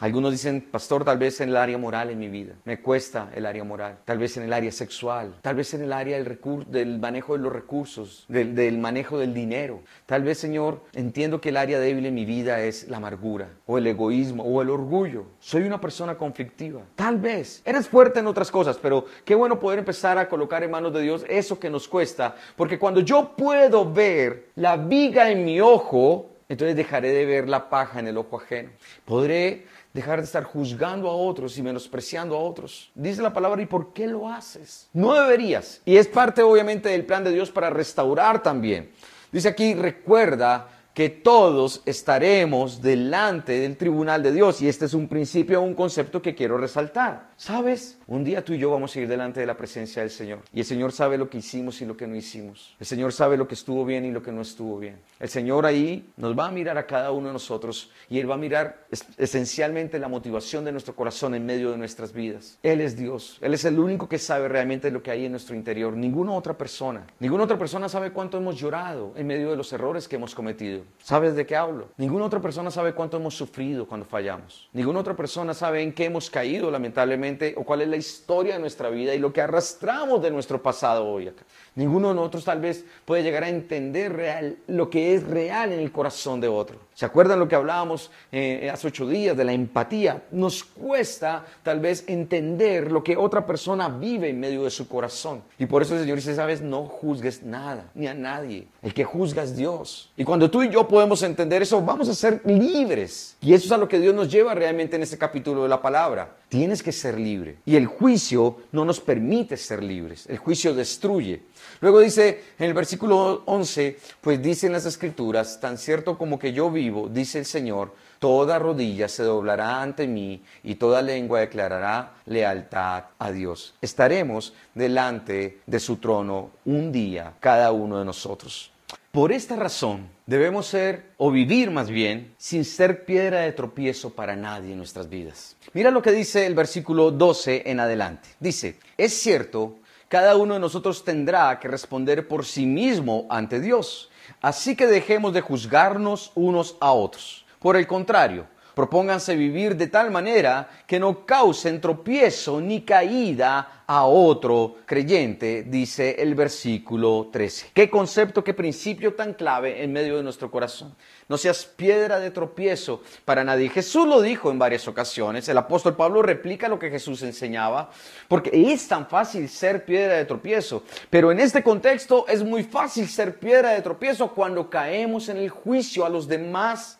Algunos 0.00 0.30
dicen, 0.30 0.60
pastor, 0.70 1.04
tal 1.04 1.18
vez 1.18 1.40
en 1.40 1.48
el 1.48 1.56
área 1.56 1.76
moral 1.76 2.10
en 2.10 2.18
mi 2.18 2.28
vida. 2.28 2.54
Me 2.64 2.80
cuesta 2.80 3.30
el 3.34 3.46
área 3.46 3.64
moral. 3.64 3.98
Tal 4.04 4.18
vez 4.18 4.36
en 4.36 4.44
el 4.44 4.52
área 4.52 4.70
sexual. 4.70 5.34
Tal 5.42 5.56
vez 5.56 5.74
en 5.74 5.82
el 5.82 5.92
área 5.92 6.22
del, 6.22 6.38
del 6.68 6.98
manejo 6.98 7.32
de 7.32 7.40
los 7.40 7.52
recursos, 7.52 8.24
del, 8.28 8.54
del, 8.54 8.78
manejo 8.78 9.18
del 9.18 9.34
dinero. 9.34 9.82
Tal 10.06 10.22
vez, 10.22 10.38
Señor, 10.38 10.82
entiendo 10.92 11.40
que 11.40 11.48
el 11.48 11.56
área 11.56 11.80
débil 11.80 12.06
en 12.06 12.14
mi 12.14 12.24
vida 12.24 12.60
es 12.60 12.88
la 12.88 12.98
amargura, 12.98 13.48
o 13.66 13.78
el 13.78 13.86
egoísmo, 13.86 14.44
o 14.44 14.62
el 14.62 14.70
orgullo. 14.70 15.26
Soy 15.40 15.62
una 15.62 15.80
persona 15.80 16.16
conflictiva. 16.16 16.82
Tal 16.94 17.18
vez. 17.18 17.62
Eres 17.64 17.88
fuerte 17.88 18.20
en 18.20 18.28
otras 18.28 18.50
cosas, 18.50 18.78
pero 18.80 19.04
qué 19.24 19.34
bueno 19.34 19.58
poder 19.58 19.80
empezar 19.80 20.16
a 20.16 20.28
colocar 20.28 20.62
en 20.62 20.70
manos 20.70 20.92
de 20.92 21.02
Dios 21.02 21.24
eso 21.28 21.58
que 21.58 21.70
nos 21.70 21.88
cuesta. 21.88 22.36
Porque 22.56 22.78
cuando 22.78 23.00
yo 23.00 23.34
puedo 23.36 23.90
ver 23.90 24.50
la 24.54 24.76
viga 24.76 25.30
en 25.30 25.44
mi 25.44 25.60
ojo, 25.60 26.30
entonces 26.48 26.76
dejaré 26.76 27.10
de 27.12 27.26
ver 27.26 27.48
la 27.48 27.68
paja 27.68 28.00
en 28.00 28.08
el 28.08 28.16
ojo 28.16 28.38
ajeno. 28.38 28.70
Podré 29.04 29.66
dejar 29.92 30.18
de 30.18 30.24
estar 30.24 30.44
juzgando 30.44 31.08
a 31.08 31.14
otros 31.14 31.56
y 31.58 31.62
menospreciando 31.62 32.36
a 32.36 32.40
otros. 32.40 32.90
Dice 32.94 33.22
la 33.22 33.32
palabra, 33.32 33.60
¿y 33.62 33.66
por 33.66 33.92
qué 33.92 34.06
lo 34.06 34.28
haces? 34.28 34.88
No 34.92 35.14
deberías. 35.14 35.80
Y 35.84 35.96
es 35.96 36.06
parte 36.06 36.42
obviamente 36.42 36.88
del 36.88 37.06
plan 37.06 37.24
de 37.24 37.32
Dios 37.32 37.50
para 37.50 37.70
restaurar 37.70 38.42
también. 38.42 38.90
Dice 39.32 39.48
aquí, 39.48 39.74
recuerda 39.74 40.68
que 40.94 41.08
todos 41.10 41.82
estaremos 41.86 42.82
delante 42.82 43.60
del 43.60 43.76
tribunal 43.76 44.22
de 44.22 44.32
Dios. 44.32 44.60
Y 44.62 44.68
este 44.68 44.86
es 44.86 44.94
un 44.94 45.08
principio, 45.08 45.60
un 45.62 45.74
concepto 45.74 46.20
que 46.20 46.34
quiero 46.34 46.58
resaltar. 46.58 47.27
¿Sabes? 47.40 47.96
Un 48.08 48.24
día 48.24 48.44
tú 48.44 48.52
y 48.52 48.58
yo 48.58 48.68
vamos 48.68 48.96
a 48.96 49.00
ir 49.00 49.06
delante 49.06 49.38
de 49.38 49.46
la 49.46 49.56
presencia 49.56 50.02
del 50.02 50.10
Señor. 50.10 50.40
Y 50.52 50.58
el 50.58 50.64
Señor 50.64 50.90
sabe 50.90 51.16
lo 51.16 51.30
que 51.30 51.38
hicimos 51.38 51.80
y 51.80 51.84
lo 51.84 51.96
que 51.96 52.08
no 52.08 52.16
hicimos. 52.16 52.74
El 52.80 52.86
Señor 52.86 53.12
sabe 53.12 53.36
lo 53.36 53.46
que 53.46 53.54
estuvo 53.54 53.84
bien 53.84 54.04
y 54.04 54.10
lo 54.10 54.24
que 54.24 54.32
no 54.32 54.40
estuvo 54.40 54.76
bien. 54.76 54.96
El 55.20 55.28
Señor 55.28 55.64
ahí 55.64 56.10
nos 56.16 56.36
va 56.36 56.48
a 56.48 56.50
mirar 56.50 56.76
a 56.78 56.86
cada 56.86 57.12
uno 57.12 57.28
de 57.28 57.34
nosotros 57.34 57.92
y 58.10 58.18
Él 58.18 58.28
va 58.28 58.34
a 58.34 58.38
mirar 58.38 58.88
esencialmente 59.18 60.00
la 60.00 60.08
motivación 60.08 60.64
de 60.64 60.72
nuestro 60.72 60.96
corazón 60.96 61.32
en 61.36 61.46
medio 61.46 61.70
de 61.70 61.78
nuestras 61.78 62.12
vidas. 62.12 62.58
Él 62.64 62.80
es 62.80 62.96
Dios. 62.96 63.38
Él 63.40 63.54
es 63.54 63.64
el 63.64 63.78
único 63.78 64.08
que 64.08 64.18
sabe 64.18 64.48
realmente 64.48 64.90
lo 64.90 65.00
que 65.00 65.12
hay 65.12 65.26
en 65.26 65.30
nuestro 65.30 65.54
interior. 65.54 65.96
Ninguna 65.96 66.32
otra 66.32 66.58
persona. 66.58 67.06
Ninguna 67.20 67.44
otra 67.44 67.56
persona 67.56 67.88
sabe 67.88 68.10
cuánto 68.10 68.38
hemos 68.38 68.58
llorado 68.58 69.12
en 69.14 69.28
medio 69.28 69.50
de 69.50 69.56
los 69.56 69.72
errores 69.72 70.08
que 70.08 70.16
hemos 70.16 70.34
cometido. 70.34 70.82
¿Sabes 70.98 71.36
de 71.36 71.46
qué 71.46 71.54
hablo? 71.54 71.90
Ninguna 71.98 72.24
otra 72.24 72.40
persona 72.40 72.72
sabe 72.72 72.94
cuánto 72.94 73.16
hemos 73.16 73.36
sufrido 73.36 73.86
cuando 73.86 74.06
fallamos. 74.06 74.68
Ninguna 74.72 74.98
otra 74.98 75.14
persona 75.14 75.54
sabe 75.54 75.82
en 75.82 75.92
qué 75.92 76.06
hemos 76.06 76.30
caído 76.30 76.68
lamentablemente 76.72 77.27
o 77.56 77.64
cuál 77.64 77.82
es 77.82 77.88
la 77.88 77.96
historia 77.96 78.54
de 78.54 78.60
nuestra 78.60 78.90
vida 78.90 79.14
y 79.14 79.18
lo 79.18 79.32
que 79.32 79.40
arrastramos 79.40 80.22
de 80.22 80.30
nuestro 80.30 80.62
pasado 80.62 81.06
hoy 81.06 81.28
acá. 81.28 81.42
Ninguno 81.74 82.08
de 82.08 82.14
nosotros 82.14 82.44
tal 82.44 82.60
vez 82.60 82.84
puede 83.04 83.22
llegar 83.22 83.44
a 83.44 83.48
entender 83.48 84.12
real, 84.12 84.56
lo 84.66 84.90
que 84.90 85.14
es 85.14 85.22
real 85.24 85.72
en 85.72 85.80
el 85.80 85.92
corazón 85.92 86.40
de 86.40 86.48
otro. 86.48 86.76
¿Se 86.94 87.06
acuerdan 87.06 87.38
lo 87.38 87.46
que 87.46 87.54
hablábamos 87.54 88.10
eh, 88.32 88.68
hace 88.72 88.88
ocho 88.88 89.06
días 89.06 89.36
de 89.36 89.44
la 89.44 89.52
empatía? 89.52 90.24
Nos 90.32 90.64
cuesta 90.64 91.46
tal 91.62 91.78
vez 91.78 92.02
entender 92.08 92.90
lo 92.90 93.04
que 93.04 93.16
otra 93.16 93.46
persona 93.46 93.88
vive 93.88 94.28
en 94.28 94.40
medio 94.40 94.64
de 94.64 94.70
su 94.70 94.88
corazón. 94.88 95.42
Y 95.58 95.66
por 95.66 95.82
eso 95.82 95.94
el 95.94 96.00
Señor 96.00 96.16
dice, 96.16 96.34
sabes, 96.34 96.60
no 96.60 96.86
juzgues 96.86 97.44
nada, 97.44 97.90
ni 97.94 98.08
a 98.08 98.14
nadie. 98.14 98.66
El 98.82 98.92
que 98.92 99.04
juzga 99.04 99.44
es 99.44 99.56
Dios. 99.56 100.10
Y 100.16 100.24
cuando 100.24 100.50
tú 100.50 100.64
y 100.64 100.70
yo 100.70 100.88
podemos 100.88 101.22
entender 101.22 101.62
eso, 101.62 101.80
vamos 101.80 102.08
a 102.08 102.14
ser 102.14 102.40
libres. 102.44 103.36
Y 103.40 103.54
eso 103.54 103.66
es 103.66 103.72
a 103.72 103.76
lo 103.76 103.86
que 103.86 104.00
Dios 104.00 104.14
nos 104.14 104.28
lleva 104.28 104.54
realmente 104.54 104.96
en 104.96 105.02
este 105.02 105.18
capítulo 105.18 105.62
de 105.62 105.68
la 105.68 105.80
palabra. 105.80 106.36
Tienes 106.48 106.82
que 106.82 106.90
libre. 107.18 107.58
Y 107.66 107.76
el 107.76 107.86
juicio 107.86 108.58
no 108.72 108.84
nos 108.84 109.00
permite 109.00 109.56
ser 109.56 109.82
libres. 109.82 110.26
El 110.26 110.38
juicio 110.38 110.74
destruye. 110.74 111.42
Luego 111.80 112.00
dice 112.00 112.44
en 112.58 112.66
el 112.66 112.74
versículo 112.74 113.42
11, 113.46 113.98
pues 114.20 114.42
dicen 114.42 114.72
las 114.72 114.86
escrituras, 114.86 115.60
tan 115.60 115.78
cierto 115.78 116.18
como 116.18 116.38
que 116.38 116.52
yo 116.52 116.70
vivo, 116.70 117.08
dice 117.08 117.40
el 117.40 117.44
Señor, 117.44 117.94
toda 118.18 118.58
rodilla 118.58 119.08
se 119.08 119.22
doblará 119.22 119.80
ante 119.80 120.06
mí 120.06 120.42
y 120.64 120.74
toda 120.74 121.02
lengua 121.02 121.40
declarará 121.40 122.14
lealtad 122.26 123.04
a 123.18 123.30
Dios. 123.30 123.74
Estaremos 123.80 124.54
delante 124.74 125.60
de 125.66 125.80
su 125.80 125.96
trono 125.96 126.50
un 126.64 126.90
día, 126.90 127.34
cada 127.40 127.72
uno 127.72 127.98
de 127.98 128.04
nosotros. 128.04 128.72
Por 129.12 129.32
esta 129.32 129.56
razón 129.56 130.17
debemos 130.28 130.66
ser, 130.66 131.06
o 131.16 131.30
vivir 131.30 131.70
más 131.70 131.88
bien, 131.88 132.34
sin 132.36 132.66
ser 132.66 133.06
piedra 133.06 133.40
de 133.40 133.52
tropiezo 133.52 134.10
para 134.10 134.36
nadie 134.36 134.72
en 134.72 134.78
nuestras 134.78 135.08
vidas. 135.08 135.56
Mira 135.72 135.90
lo 135.90 136.02
que 136.02 136.12
dice 136.12 136.44
el 136.44 136.54
versículo 136.54 137.10
12 137.10 137.62
en 137.64 137.80
adelante. 137.80 138.28
Dice, 138.38 138.78
es 138.98 139.14
cierto 139.14 139.78
cada 140.08 140.36
uno 140.36 140.54
de 140.54 140.60
nosotros 140.60 141.04
tendrá 141.04 141.58
que 141.58 141.68
responder 141.68 142.28
por 142.28 142.46
sí 142.46 142.64
mismo 142.64 143.26
ante 143.28 143.60
Dios. 143.60 144.10
Así 144.40 144.74
que 144.74 144.86
dejemos 144.86 145.34
de 145.34 145.42
juzgarnos 145.42 146.32
unos 146.34 146.76
a 146.80 146.92
otros. 146.92 147.44
Por 147.58 147.76
el 147.76 147.86
contrario, 147.86 148.46
propónganse 148.78 149.34
vivir 149.34 149.74
de 149.74 149.88
tal 149.88 150.12
manera 150.12 150.68
que 150.86 151.00
no 151.00 151.26
causen 151.26 151.80
tropiezo 151.80 152.60
ni 152.60 152.82
caída 152.82 153.82
a 153.88 154.04
otro 154.04 154.76
creyente, 154.86 155.64
dice 155.64 156.14
el 156.20 156.36
versículo 156.36 157.28
13. 157.32 157.72
Qué 157.74 157.90
concepto, 157.90 158.44
qué 158.44 158.54
principio 158.54 159.14
tan 159.14 159.34
clave 159.34 159.82
en 159.82 159.92
medio 159.92 160.16
de 160.16 160.22
nuestro 160.22 160.48
corazón. 160.48 160.94
No 161.28 161.36
seas 161.36 161.64
piedra 161.64 162.20
de 162.20 162.30
tropiezo 162.30 163.02
para 163.24 163.42
nadie. 163.42 163.68
Jesús 163.68 164.06
lo 164.06 164.20
dijo 164.20 164.48
en 164.48 164.60
varias 164.60 164.86
ocasiones. 164.86 165.48
El 165.48 165.58
apóstol 165.58 165.96
Pablo 165.96 166.22
replica 166.22 166.68
lo 166.68 166.78
que 166.78 166.88
Jesús 166.88 167.22
enseñaba, 167.22 167.90
porque 168.28 168.50
es 168.52 168.86
tan 168.86 169.08
fácil 169.08 169.48
ser 169.48 169.84
piedra 169.84 170.14
de 170.14 170.24
tropiezo. 170.24 170.84
Pero 171.10 171.32
en 171.32 171.40
este 171.40 171.64
contexto 171.64 172.28
es 172.28 172.44
muy 172.44 172.62
fácil 172.62 173.08
ser 173.08 173.40
piedra 173.40 173.70
de 173.70 173.82
tropiezo 173.82 174.32
cuando 174.34 174.70
caemos 174.70 175.28
en 175.28 175.38
el 175.38 175.48
juicio 175.48 176.06
a 176.06 176.08
los 176.08 176.28
demás 176.28 176.97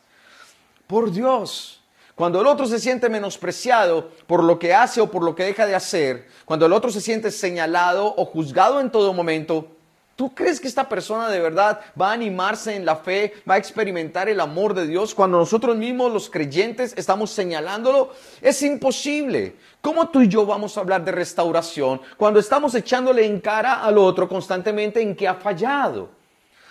por 0.89 1.13
Dios. 1.13 1.81
Cuando 2.17 2.41
el 2.41 2.49
otro 2.49 2.67
se 2.67 2.81
siente 2.81 3.09
menospreciado 3.09 4.11
por 4.27 4.43
lo 4.43 4.59
que 4.59 4.75
hace 4.75 5.01
o 5.01 5.09
por 5.09 5.23
lo 5.23 5.37
que 5.37 5.45
deja 5.45 5.67
de 5.67 5.77
hacer, 5.77 6.27
cuando 6.45 6.67
el 6.67 6.73
otro 6.73 6.91
se 6.91 7.01
siente 7.01 7.31
señalado 7.31 8.13
o 8.17 8.25
juzgado 8.25 8.81
en 8.81 8.91
todo 8.91 9.13
momento, 9.13 9.69
¿Tú 10.19 10.35
crees 10.35 10.59
que 10.59 10.67
esta 10.67 10.89
persona 10.89 11.29
de 11.29 11.39
verdad 11.39 11.79
va 11.99 12.11
a 12.11 12.13
animarse 12.13 12.75
en 12.75 12.85
la 12.85 12.97
fe, 12.97 13.35
va 13.49 13.55
a 13.55 13.59
experimentar 13.59 14.29
el 14.29 14.41
amor 14.41 14.75
de 14.75 14.85
Dios 14.85 15.15
cuando 15.15 15.39
nosotros 15.39 15.77
mismos 15.77 16.13
los 16.13 16.29
creyentes 16.29 16.93
estamos 16.97 17.31
señalándolo? 17.31 18.11
Es 18.43 18.61
imposible. 18.63 19.55
¿Cómo 19.81 20.09
tú 20.09 20.23
y 20.23 20.27
yo 20.27 20.45
vamos 20.45 20.77
a 20.77 20.81
hablar 20.81 21.05
de 21.05 21.13
restauración 21.13 22.01
cuando 22.17 22.41
estamos 22.41 22.75
echándole 22.75 23.25
en 23.27 23.39
cara 23.39 23.85
al 23.85 23.97
otro 23.97 24.29
constantemente 24.29 25.01
en 25.01 25.15
que 25.15 25.29
ha 25.29 25.37
fallado? 25.37 26.18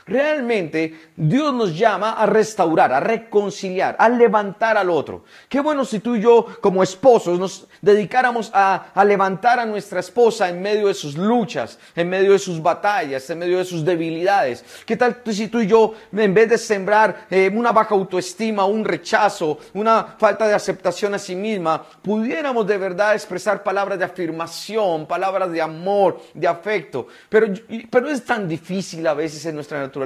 Realmente 0.07 1.09
Dios 1.17 1.53
nos 1.53 1.77
llama 1.77 2.13
a 2.13 2.25
restaurar, 2.25 2.93
a 2.93 3.01
reconciliar, 3.01 3.97
a 3.99 4.07
levantar 4.07 4.77
al 4.77 4.89
otro. 4.89 5.25
Qué 5.49 5.59
bueno 5.59 5.83
si 5.83 5.99
tú 5.99 6.15
y 6.15 6.21
yo 6.21 6.45
como 6.61 6.81
esposos 6.81 7.37
nos 7.37 7.67
dedicáramos 7.81 8.49
a, 8.53 8.93
levantar 9.03 9.59
a 9.59 9.65
nuestra 9.65 9.99
esposa 9.99 10.47
en 10.47 10.61
medio 10.61 10.87
de 10.87 10.93
sus 10.93 11.17
luchas, 11.17 11.77
en 11.93 12.09
medio 12.09 12.31
de 12.31 12.39
sus 12.39 12.61
batallas, 12.61 13.29
en 13.29 13.39
medio 13.39 13.57
de 13.57 13.65
sus 13.65 13.83
debilidades. 13.83 14.63
¿Qué 14.85 14.95
tal 14.95 15.21
si 15.25 15.49
tú 15.49 15.59
y 15.59 15.67
yo, 15.67 15.93
en 16.13 16.33
vez 16.33 16.49
de 16.49 16.57
sembrar 16.57 17.27
eh, 17.29 17.51
una 17.53 17.73
baja 17.73 17.93
autoestima, 17.93 18.65
un 18.65 18.85
rechazo, 18.85 19.59
una 19.73 20.15
falta 20.17 20.47
de 20.47 20.53
aceptación 20.53 21.13
a 21.15 21.19
sí 21.19 21.35
misma, 21.35 21.83
pudiéramos 22.01 22.65
de 22.65 22.77
verdad 22.77 23.13
expresar 23.13 23.61
palabras 23.61 23.99
de 23.99 24.05
afirmación, 24.05 25.05
palabras 25.05 25.51
de 25.51 25.61
amor, 25.61 26.21
de 26.33 26.47
afecto? 26.47 27.07
Pero, 27.27 27.47
pero 27.89 28.09
es 28.09 28.23
tan 28.23 28.47
difícil 28.47 29.05
a 29.05 29.13
veces 29.13 29.45
en 29.45 29.55
nuestra 29.55 29.79
naturaleza 29.79 29.96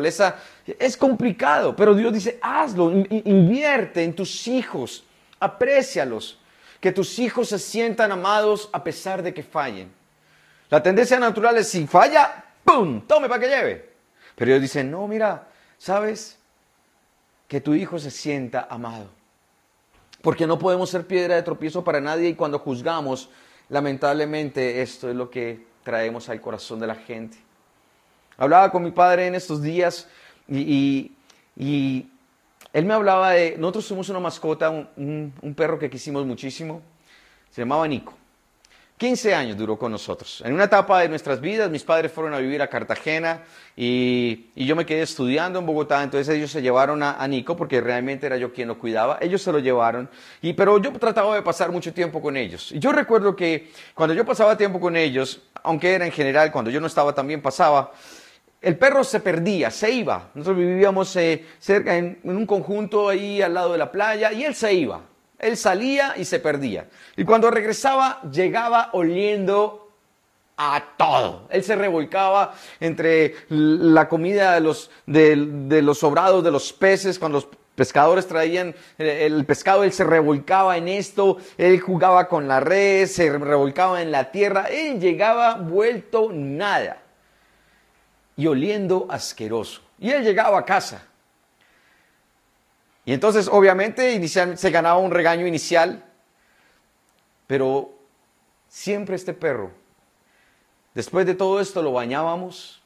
es 0.79 0.97
complicado, 0.97 1.75
pero 1.75 1.93
Dios 1.93 2.13
dice, 2.13 2.39
hazlo, 2.41 2.91
invierte 2.91 4.03
en 4.03 4.15
tus 4.15 4.47
hijos, 4.47 5.03
aprécialos, 5.39 6.39
que 6.79 6.91
tus 6.91 7.19
hijos 7.19 7.49
se 7.49 7.59
sientan 7.59 8.11
amados 8.11 8.69
a 8.73 8.83
pesar 8.83 9.21
de 9.21 9.33
que 9.33 9.43
fallen. 9.43 9.91
La 10.69 10.81
tendencia 10.81 11.19
natural 11.19 11.57
es, 11.57 11.69
si 11.69 11.85
falla, 11.85 12.45
¡pum!, 12.63 13.01
tome 13.01 13.27
para 13.27 13.39
que 13.39 13.47
lleve. 13.47 13.89
Pero 14.35 14.51
Dios 14.51 14.61
dice, 14.61 14.83
no, 14.83 15.07
mira, 15.07 15.47
¿sabes? 15.77 16.37
Que 17.47 17.61
tu 17.61 17.73
hijo 17.73 17.99
se 17.99 18.09
sienta 18.09 18.67
amado. 18.69 19.09
Porque 20.21 20.47
no 20.47 20.57
podemos 20.57 20.89
ser 20.89 21.05
piedra 21.05 21.35
de 21.35 21.43
tropiezo 21.43 21.83
para 21.83 21.99
nadie 21.99 22.29
y 22.29 22.35
cuando 22.35 22.59
juzgamos, 22.59 23.29
lamentablemente 23.69 24.81
esto 24.81 25.09
es 25.09 25.15
lo 25.15 25.29
que 25.29 25.65
traemos 25.83 26.29
al 26.29 26.41
corazón 26.41 26.79
de 26.79 26.87
la 26.87 26.95
gente. 26.95 27.37
Hablaba 28.41 28.71
con 28.71 28.81
mi 28.81 28.89
padre 28.89 29.27
en 29.27 29.35
estos 29.35 29.61
días 29.61 30.07
y, 30.49 31.11
él 32.73 32.85
me 32.85 32.93
hablaba 32.95 33.33
de, 33.33 33.55
nosotros 33.59 33.85
somos 33.85 34.09
una 34.09 34.19
mascota, 34.19 34.71
un, 34.71 35.53
perro 35.55 35.77
que 35.77 35.91
quisimos 35.91 36.25
muchísimo, 36.25 36.81
se 37.51 37.61
llamaba 37.61 37.87
Nico. 37.87 38.15
15 38.97 39.35
años 39.35 39.57
duró 39.57 39.77
con 39.77 39.91
nosotros. 39.91 40.41
En 40.43 40.55
una 40.55 40.63
etapa 40.63 41.01
de 41.01 41.09
nuestras 41.09 41.39
vidas, 41.39 41.69
mis 41.69 41.83
padres 41.83 42.11
fueron 42.11 42.33
a 42.33 42.39
vivir 42.39 42.63
a 42.63 42.67
Cartagena 42.67 43.43
y, 43.75 44.47
yo 44.55 44.75
me 44.75 44.87
quedé 44.87 45.03
estudiando 45.03 45.59
en 45.59 45.65
Bogotá, 45.67 46.01
entonces 46.01 46.35
ellos 46.35 46.49
se 46.49 46.63
llevaron 46.63 47.03
a, 47.03 47.21
a, 47.21 47.27
Nico 47.27 47.55
porque 47.55 47.79
realmente 47.79 48.25
era 48.25 48.37
yo 48.37 48.51
quien 48.51 48.69
lo 48.69 48.79
cuidaba. 48.79 49.19
Ellos 49.21 49.43
se 49.43 49.51
lo 49.51 49.59
llevaron, 49.59 50.09
y, 50.41 50.53
pero 50.53 50.79
yo 50.79 50.91
trataba 50.93 51.35
de 51.35 51.43
pasar 51.43 51.71
mucho 51.71 51.93
tiempo 51.93 52.19
con 52.19 52.35
ellos. 52.35 52.71
Y 52.71 52.79
yo 52.79 52.91
recuerdo 52.91 53.35
que 53.35 53.71
cuando 53.93 54.15
yo 54.15 54.25
pasaba 54.25 54.57
tiempo 54.57 54.79
con 54.79 54.97
ellos, 54.97 55.43
aunque 55.61 55.93
era 55.93 56.07
en 56.07 56.11
general, 56.11 56.51
cuando 56.51 56.71
yo 56.71 56.81
no 56.81 56.87
estaba 56.87 57.13
también 57.13 57.39
pasaba, 57.39 57.91
el 58.61 58.77
perro 58.77 59.03
se 59.03 59.19
perdía, 59.19 59.71
se 59.71 59.89
iba. 59.89 60.29
Nosotros 60.35 60.57
vivíamos 60.57 61.15
eh, 61.15 61.45
cerca 61.59 61.97
en, 61.97 62.19
un 62.23 62.45
conjunto 62.45 63.09
ahí 63.09 63.41
al 63.41 63.55
lado 63.55 63.71
de 63.71 63.79
la 63.79 63.91
playa 63.91 64.31
y 64.31 64.43
él 64.43 64.53
se 64.53 64.73
iba. 64.73 65.01
Él 65.39 65.57
salía 65.57 66.13
y 66.15 66.25
se 66.25 66.39
perdía. 66.39 66.87
Y 67.17 67.25
cuando 67.25 67.49
regresaba 67.49 68.21
llegaba 68.31 68.89
oliendo 68.93 69.89
a 70.57 70.83
todo. 70.95 71.47
Él 71.49 71.63
se 71.63 71.75
revolcaba 71.75 72.53
entre 72.79 73.33
la 73.49 74.07
comida 74.07 74.53
de 74.53 74.59
los, 74.59 74.91
de, 75.07 75.81
los 75.81 75.97
sobrados 75.97 76.43
de 76.43 76.51
los 76.51 76.71
peces, 76.71 77.17
cuando 77.17 77.39
los 77.39 77.47
pescadores 77.73 78.27
traían 78.27 78.75
el 78.99 79.43
pescado, 79.45 79.83
él 79.83 79.91
se 79.91 80.03
revolcaba 80.03 80.77
en 80.77 80.87
esto, 80.87 81.37
él 81.57 81.79
jugaba 81.79 82.27
con 82.27 82.47
la 82.47 82.59
red, 82.59 83.07
se 83.07 83.35
revolcaba 83.39 84.03
en 84.03 84.11
la 84.11 84.29
tierra, 84.29 84.67
él 84.69 84.99
llegaba 84.99 85.55
vuelto 85.55 86.29
nada 86.31 87.00
y 88.41 88.47
oliendo 88.47 89.05
asqueroso. 89.07 89.81
Y 89.99 90.09
él 90.09 90.23
llegaba 90.23 90.57
a 90.57 90.65
casa. 90.65 91.05
Y 93.05 93.13
entonces, 93.13 93.47
obviamente, 93.47 94.27
se 94.27 94.71
ganaba 94.71 94.97
un 94.97 95.11
regaño 95.11 95.45
inicial, 95.45 96.03
pero 97.45 97.93
siempre 98.67 99.15
este 99.15 99.33
perro, 99.33 99.69
después 100.95 101.27
de 101.27 101.35
todo 101.35 101.61
esto 101.61 101.83
lo 101.83 101.91
bañábamos, 101.93 102.81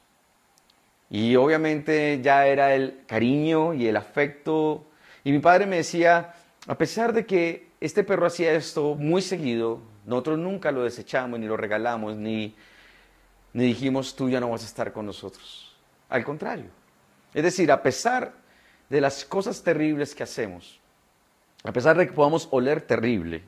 Y 1.08 1.36
obviamente 1.36 2.20
ya 2.20 2.48
era 2.48 2.74
el 2.74 3.04
cariño 3.06 3.72
y 3.72 3.86
el 3.86 3.96
afecto. 3.96 4.84
Y 5.24 5.30
mi 5.30 5.38
padre 5.38 5.64
me 5.64 5.76
decía, 5.76 6.34
a 6.66 6.76
pesar 6.76 7.14
de 7.14 7.24
que 7.24 7.68
este 7.80 8.02
perro 8.04 8.26
hacía 8.26 8.52
esto 8.52 8.96
muy 8.96 9.22
seguido, 9.22 9.80
nosotros 10.04 10.38
nunca 10.38 10.70
lo 10.72 10.82
desechamos, 10.82 11.38
ni 11.38 11.46
lo 11.46 11.56
regalamos, 11.56 12.16
ni, 12.16 12.56
ni 13.56 13.64
dijimos, 13.64 14.14
tú 14.14 14.28
ya 14.28 14.38
no 14.38 14.50
vas 14.50 14.64
a 14.64 14.66
estar 14.66 14.92
con 14.92 15.06
nosotros. 15.06 15.74
Al 16.10 16.22
contrario. 16.24 16.66
Es 17.32 17.42
decir, 17.42 17.72
a 17.72 17.82
pesar 17.82 18.34
de 18.90 19.00
las 19.00 19.24
cosas 19.24 19.62
terribles 19.62 20.14
que 20.14 20.22
hacemos, 20.22 20.78
a 21.64 21.72
pesar 21.72 21.96
de 21.96 22.06
que 22.06 22.12
podamos 22.12 22.48
oler 22.50 22.82
terrible, 22.82 23.42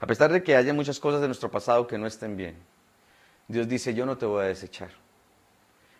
a 0.00 0.08
pesar 0.08 0.32
de 0.32 0.42
que 0.42 0.56
haya 0.56 0.74
muchas 0.74 0.98
cosas 0.98 1.20
de 1.20 1.28
nuestro 1.28 1.52
pasado 1.52 1.86
que 1.86 1.96
no 1.98 2.08
estén 2.08 2.36
bien, 2.36 2.56
Dios 3.46 3.68
dice, 3.68 3.94
yo 3.94 4.04
no 4.06 4.18
te 4.18 4.26
voy 4.26 4.42
a 4.42 4.48
desechar. 4.48 4.90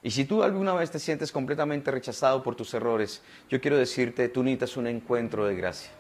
Y 0.03 0.11
si 0.11 0.25
tú 0.25 0.43
alguna 0.43 0.75
vez 0.75 0.91
te 0.91 0.99
sientes 0.99 1.31
completamente 1.31 1.93
rechazado 1.93 2.43
por 2.43 2.57
tus 2.57 2.75
errores, 2.75 3.23
yo 3.49 3.61
quiero 3.61 3.77
decirte, 3.77 4.29
tú 4.29 4.43
necesitas 4.43 4.77
un 4.77 4.89
encuentro 4.89 5.47
de 5.47 5.55
gracia. 5.55 5.93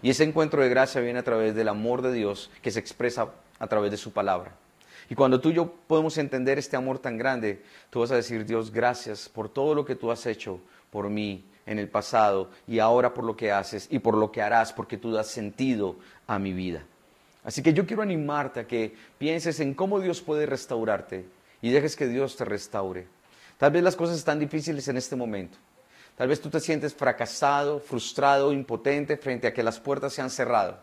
Y 0.00 0.10
ese 0.10 0.22
encuentro 0.22 0.62
de 0.62 0.68
gracia 0.68 1.00
viene 1.00 1.18
a 1.18 1.24
través 1.24 1.56
del 1.56 1.66
amor 1.66 2.02
de 2.02 2.12
Dios 2.12 2.52
que 2.62 2.70
se 2.70 2.78
expresa 2.78 3.32
a 3.58 3.66
través 3.66 3.90
de 3.90 3.96
su 3.96 4.12
palabra. 4.12 4.52
Y 5.08 5.14
cuando 5.14 5.40
tú 5.40 5.50
y 5.50 5.54
yo 5.54 5.72
podemos 5.86 6.18
entender 6.18 6.58
este 6.58 6.76
amor 6.76 6.98
tan 6.98 7.16
grande, 7.16 7.62
tú 7.90 8.00
vas 8.00 8.10
a 8.10 8.16
decir, 8.16 8.44
Dios, 8.44 8.72
gracias 8.72 9.28
por 9.28 9.48
todo 9.48 9.74
lo 9.74 9.84
que 9.84 9.94
tú 9.94 10.10
has 10.10 10.26
hecho 10.26 10.60
por 10.90 11.08
mí 11.08 11.44
en 11.66 11.78
el 11.78 11.88
pasado 11.88 12.50
y 12.66 12.78
ahora 12.78 13.12
por 13.12 13.24
lo 13.24 13.36
que 13.36 13.52
haces 13.52 13.86
y 13.90 13.98
por 13.98 14.16
lo 14.16 14.32
que 14.32 14.42
harás, 14.42 14.72
porque 14.72 14.96
tú 14.96 15.12
das 15.12 15.28
sentido 15.28 15.96
a 16.26 16.38
mi 16.38 16.52
vida. 16.52 16.84
Así 17.44 17.62
que 17.62 17.72
yo 17.72 17.86
quiero 17.86 18.02
animarte 18.02 18.60
a 18.60 18.66
que 18.66 18.96
pienses 19.18 19.60
en 19.60 19.74
cómo 19.74 20.00
Dios 20.00 20.20
puede 20.20 20.46
restaurarte 20.46 21.26
y 21.62 21.70
dejes 21.70 21.94
que 21.94 22.08
Dios 22.08 22.36
te 22.36 22.44
restaure. 22.44 23.06
Tal 23.58 23.70
vez 23.70 23.82
las 23.82 23.96
cosas 23.96 24.16
están 24.16 24.38
difíciles 24.38 24.88
en 24.88 24.96
este 24.96 25.14
momento. 25.16 25.56
Tal 26.16 26.28
vez 26.28 26.40
tú 26.40 26.50
te 26.50 26.60
sientes 26.60 26.94
fracasado, 26.94 27.78
frustrado, 27.78 28.52
impotente 28.52 29.16
frente 29.16 29.46
a 29.46 29.54
que 29.54 29.62
las 29.62 29.78
puertas 29.78 30.12
se 30.12 30.22
han 30.22 30.30
cerrado. 30.30 30.78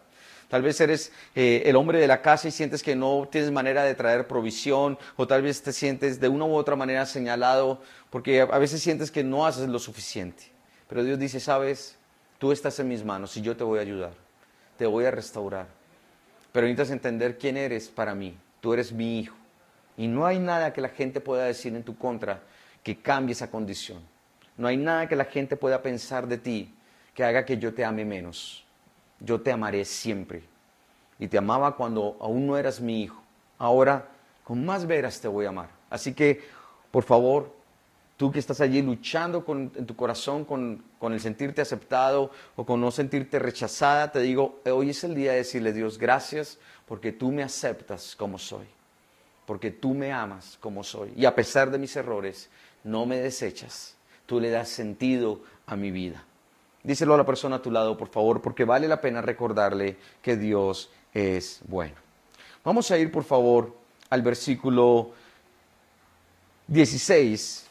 Tal 0.53 0.61
vez 0.61 0.79
eres 0.81 1.11
eh, 1.33 1.63
el 1.65 1.75
hombre 1.75 1.97
de 1.97 2.05
la 2.05 2.21
casa 2.21 2.47
y 2.47 2.51
sientes 2.51 2.83
que 2.83 2.95
no 2.95 3.27
tienes 3.31 3.49
manera 3.49 3.83
de 3.83 3.95
traer 3.95 4.27
provisión, 4.27 4.99
o 5.15 5.25
tal 5.25 5.41
vez 5.41 5.63
te 5.63 5.73
sientes 5.73 6.19
de 6.19 6.27
una 6.27 6.45
u 6.45 6.53
otra 6.53 6.75
manera 6.75 7.07
señalado, 7.07 7.81
porque 8.11 8.41
a 8.41 8.59
veces 8.59 8.79
sientes 8.79 9.09
que 9.09 9.23
no 9.23 9.47
haces 9.47 9.67
lo 9.67 9.79
suficiente. 9.79 10.51
Pero 10.87 11.03
Dios 11.03 11.17
dice, 11.17 11.39
sabes, 11.39 11.97
tú 12.37 12.51
estás 12.51 12.79
en 12.79 12.87
mis 12.87 13.03
manos 13.03 13.35
y 13.35 13.41
yo 13.41 13.57
te 13.57 13.63
voy 13.63 13.79
a 13.79 13.81
ayudar, 13.81 14.13
te 14.77 14.85
voy 14.85 15.05
a 15.05 15.09
restaurar. 15.09 15.65
Pero 16.51 16.67
necesitas 16.67 16.91
entender 16.91 17.39
quién 17.39 17.57
eres 17.57 17.87
para 17.87 18.13
mí. 18.13 18.37
Tú 18.61 18.73
eres 18.73 18.91
mi 18.91 19.21
hijo. 19.21 19.35
Y 19.97 20.05
no 20.05 20.23
hay 20.23 20.37
nada 20.37 20.71
que 20.71 20.81
la 20.81 20.89
gente 20.89 21.19
pueda 21.19 21.45
decir 21.45 21.75
en 21.75 21.81
tu 21.81 21.97
contra 21.97 22.43
que 22.83 22.99
cambie 22.99 23.33
esa 23.33 23.49
condición. 23.49 24.03
No 24.55 24.67
hay 24.67 24.77
nada 24.77 25.07
que 25.07 25.15
la 25.15 25.25
gente 25.25 25.57
pueda 25.57 25.81
pensar 25.81 26.27
de 26.27 26.37
ti 26.37 26.75
que 27.15 27.23
haga 27.23 27.43
que 27.43 27.57
yo 27.57 27.73
te 27.73 27.83
ame 27.83 28.05
menos. 28.05 28.62
Yo 29.19 29.41
te 29.41 29.51
amaré 29.51 29.85
siempre. 29.85 30.43
Y 31.19 31.27
te 31.27 31.37
amaba 31.37 31.75
cuando 31.75 32.17
aún 32.19 32.47
no 32.47 32.57
eras 32.57 32.81
mi 32.81 33.03
hijo. 33.03 33.21
Ahora, 33.57 34.09
con 34.43 34.65
más 34.65 34.85
veras 34.85 35.21
te 35.21 35.27
voy 35.27 35.45
a 35.45 35.49
amar. 35.49 35.69
Así 35.89 36.13
que, 36.13 36.43
por 36.91 37.03
favor, 37.03 37.51
Tú 38.23 38.31
que 38.31 38.39
estás 38.39 38.61
allí 38.61 38.81
luchando 38.81 39.43
en 39.47 39.85
tu 39.85 39.95
corazón 39.95 40.45
con, 40.45 40.83
con 40.99 41.13
el 41.13 41.19
sentirte 41.19 41.61
aceptado 41.61 42.29
o 42.55 42.65
con 42.65 42.79
no 42.79 42.91
sentirte 42.91 43.39
rechazada, 43.39 44.11
te 44.11 44.19
digo, 44.19 44.61
hoy 44.65 44.91
es 44.91 45.03
el 45.03 45.15
día 45.15 45.31
de 45.31 45.37
decirle 45.37 45.73
Dios 45.73 45.97
gracias 45.97 46.59
porque 46.87 47.11
tú 47.11 47.31
me 47.31 47.41
aceptas 47.41 48.15
como 48.15 48.37
soy, 48.37 48.67
porque 49.47 49.71
tú 49.71 49.95
me 49.95 50.13
amas 50.13 50.57
como 50.61 50.83
soy. 50.83 51.11
Y 51.15 51.25
a 51.25 51.33
pesar 51.33 51.71
de 51.71 51.79
mis 51.79 51.95
errores, 51.95 52.49
no 52.83 53.07
me 53.07 53.17
desechas, 53.17 53.95
tú 54.27 54.39
le 54.39 54.51
das 54.51 54.69
sentido 54.69 55.41
a 55.65 55.75
mi 55.75 55.89
vida. 55.89 56.23
Díselo 56.83 57.13
a 57.13 57.17
la 57.17 57.25
persona 57.25 57.57
a 57.57 57.61
tu 57.61 57.71
lado, 57.71 57.95
por 57.97 58.09
favor, 58.09 58.41
porque 58.41 58.65
vale 58.65 58.87
la 58.87 58.99
pena 58.99 59.21
recordarle 59.21 59.97
que 60.21 60.35
Dios 60.35 60.91
es 61.13 61.61
bueno. 61.65 61.95
Vamos 62.63 62.91
a 62.91 62.97
ir, 62.97 63.11
por 63.11 63.23
favor, 63.23 63.75
al 64.09 64.21
versículo 64.21 65.11
16 66.67 67.67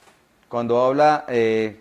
cuando 0.48 0.84
habla 0.84 1.24
eh, 1.28 1.80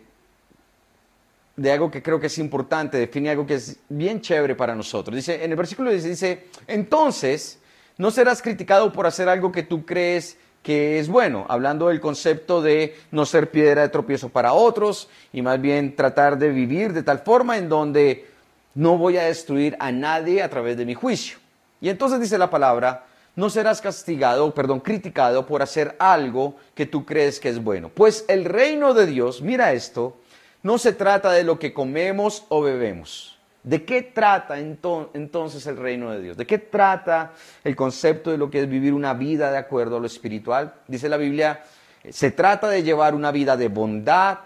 de 1.57 1.71
algo 1.71 1.91
que 1.91 2.01
creo 2.01 2.19
que 2.21 2.27
es 2.27 2.37
importante, 2.37 2.97
define 2.97 3.29
algo 3.29 3.45
que 3.45 3.55
es 3.55 3.77
bien 3.89 4.21
chévere 4.21 4.55
para 4.55 4.73
nosotros. 4.75 5.13
Dice, 5.13 5.43
en 5.43 5.51
el 5.51 5.57
versículo 5.57 5.91
dice, 5.91 6.47
entonces 6.67 7.59
no 7.97 8.11
serás 8.11 8.41
criticado 8.41 8.93
por 8.93 9.05
hacer 9.05 9.27
algo 9.27 9.51
que 9.51 9.63
tú 9.63 9.85
crees 9.85 10.37
que 10.63 10.99
es 10.99 11.07
bueno, 11.07 11.45
hablando 11.49 11.87
del 11.87 11.99
concepto 11.99 12.61
de 12.61 12.95
no 13.11 13.25
ser 13.25 13.49
piedra 13.49 13.81
de 13.81 13.89
tropiezo 13.89 14.29
para 14.29 14.53
otros 14.53 15.09
y 15.33 15.41
más 15.41 15.59
bien 15.59 15.95
tratar 15.95 16.37
de 16.37 16.49
vivir 16.49 16.93
de 16.93 17.03
tal 17.03 17.19
forma 17.19 17.57
en 17.57 17.67
donde 17.67 18.27
no 18.75 18.97
voy 18.97 19.17
a 19.17 19.23
destruir 19.23 19.75
a 19.79 19.91
nadie 19.91 20.43
a 20.43 20.49
través 20.49 20.77
de 20.77 20.85
mi 20.85 20.93
juicio. 20.93 21.37
Y 21.81 21.89
entonces 21.89 22.19
dice 22.19 22.37
la 22.37 22.49
palabra, 22.49 23.05
no 23.35 23.49
serás 23.49 23.81
castigado, 23.81 24.53
perdón, 24.53 24.81
criticado 24.81 25.45
por 25.45 25.61
hacer 25.61 25.95
algo 25.99 26.55
que 26.75 26.85
tú 26.85 27.05
crees 27.05 27.39
que 27.39 27.49
es 27.49 27.63
bueno. 27.63 27.89
Pues 27.89 28.25
el 28.27 28.45
reino 28.45 28.93
de 28.93 29.07
Dios, 29.07 29.41
mira 29.41 29.73
esto, 29.73 30.17
no 30.63 30.77
se 30.77 30.93
trata 30.93 31.31
de 31.31 31.43
lo 31.43 31.57
que 31.57 31.73
comemos 31.73 32.45
o 32.49 32.61
bebemos. 32.61 33.39
¿De 33.63 33.85
qué 33.85 34.01
trata 34.01 34.57
entonces 34.59 35.67
el 35.67 35.77
reino 35.77 36.11
de 36.11 36.21
Dios? 36.21 36.37
¿De 36.37 36.47
qué 36.47 36.57
trata 36.57 37.33
el 37.63 37.75
concepto 37.75 38.31
de 38.31 38.37
lo 38.37 38.49
que 38.49 38.61
es 38.61 38.69
vivir 38.69 38.93
una 38.93 39.13
vida 39.13 39.51
de 39.51 39.57
acuerdo 39.57 39.97
a 39.97 39.99
lo 39.99 40.07
espiritual? 40.07 40.73
Dice 40.87 41.07
la 41.07 41.17
Biblia, 41.17 41.63
se 42.09 42.31
trata 42.31 42.67
de 42.69 42.81
llevar 42.81 43.13
una 43.13 43.31
vida 43.31 43.55
de 43.55 43.67
bondad, 43.67 44.39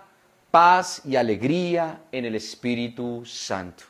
paz 0.52 1.02
y 1.06 1.16
alegría 1.16 2.02
en 2.12 2.26
el 2.26 2.36
Espíritu 2.36 3.24
Santo. 3.26 3.86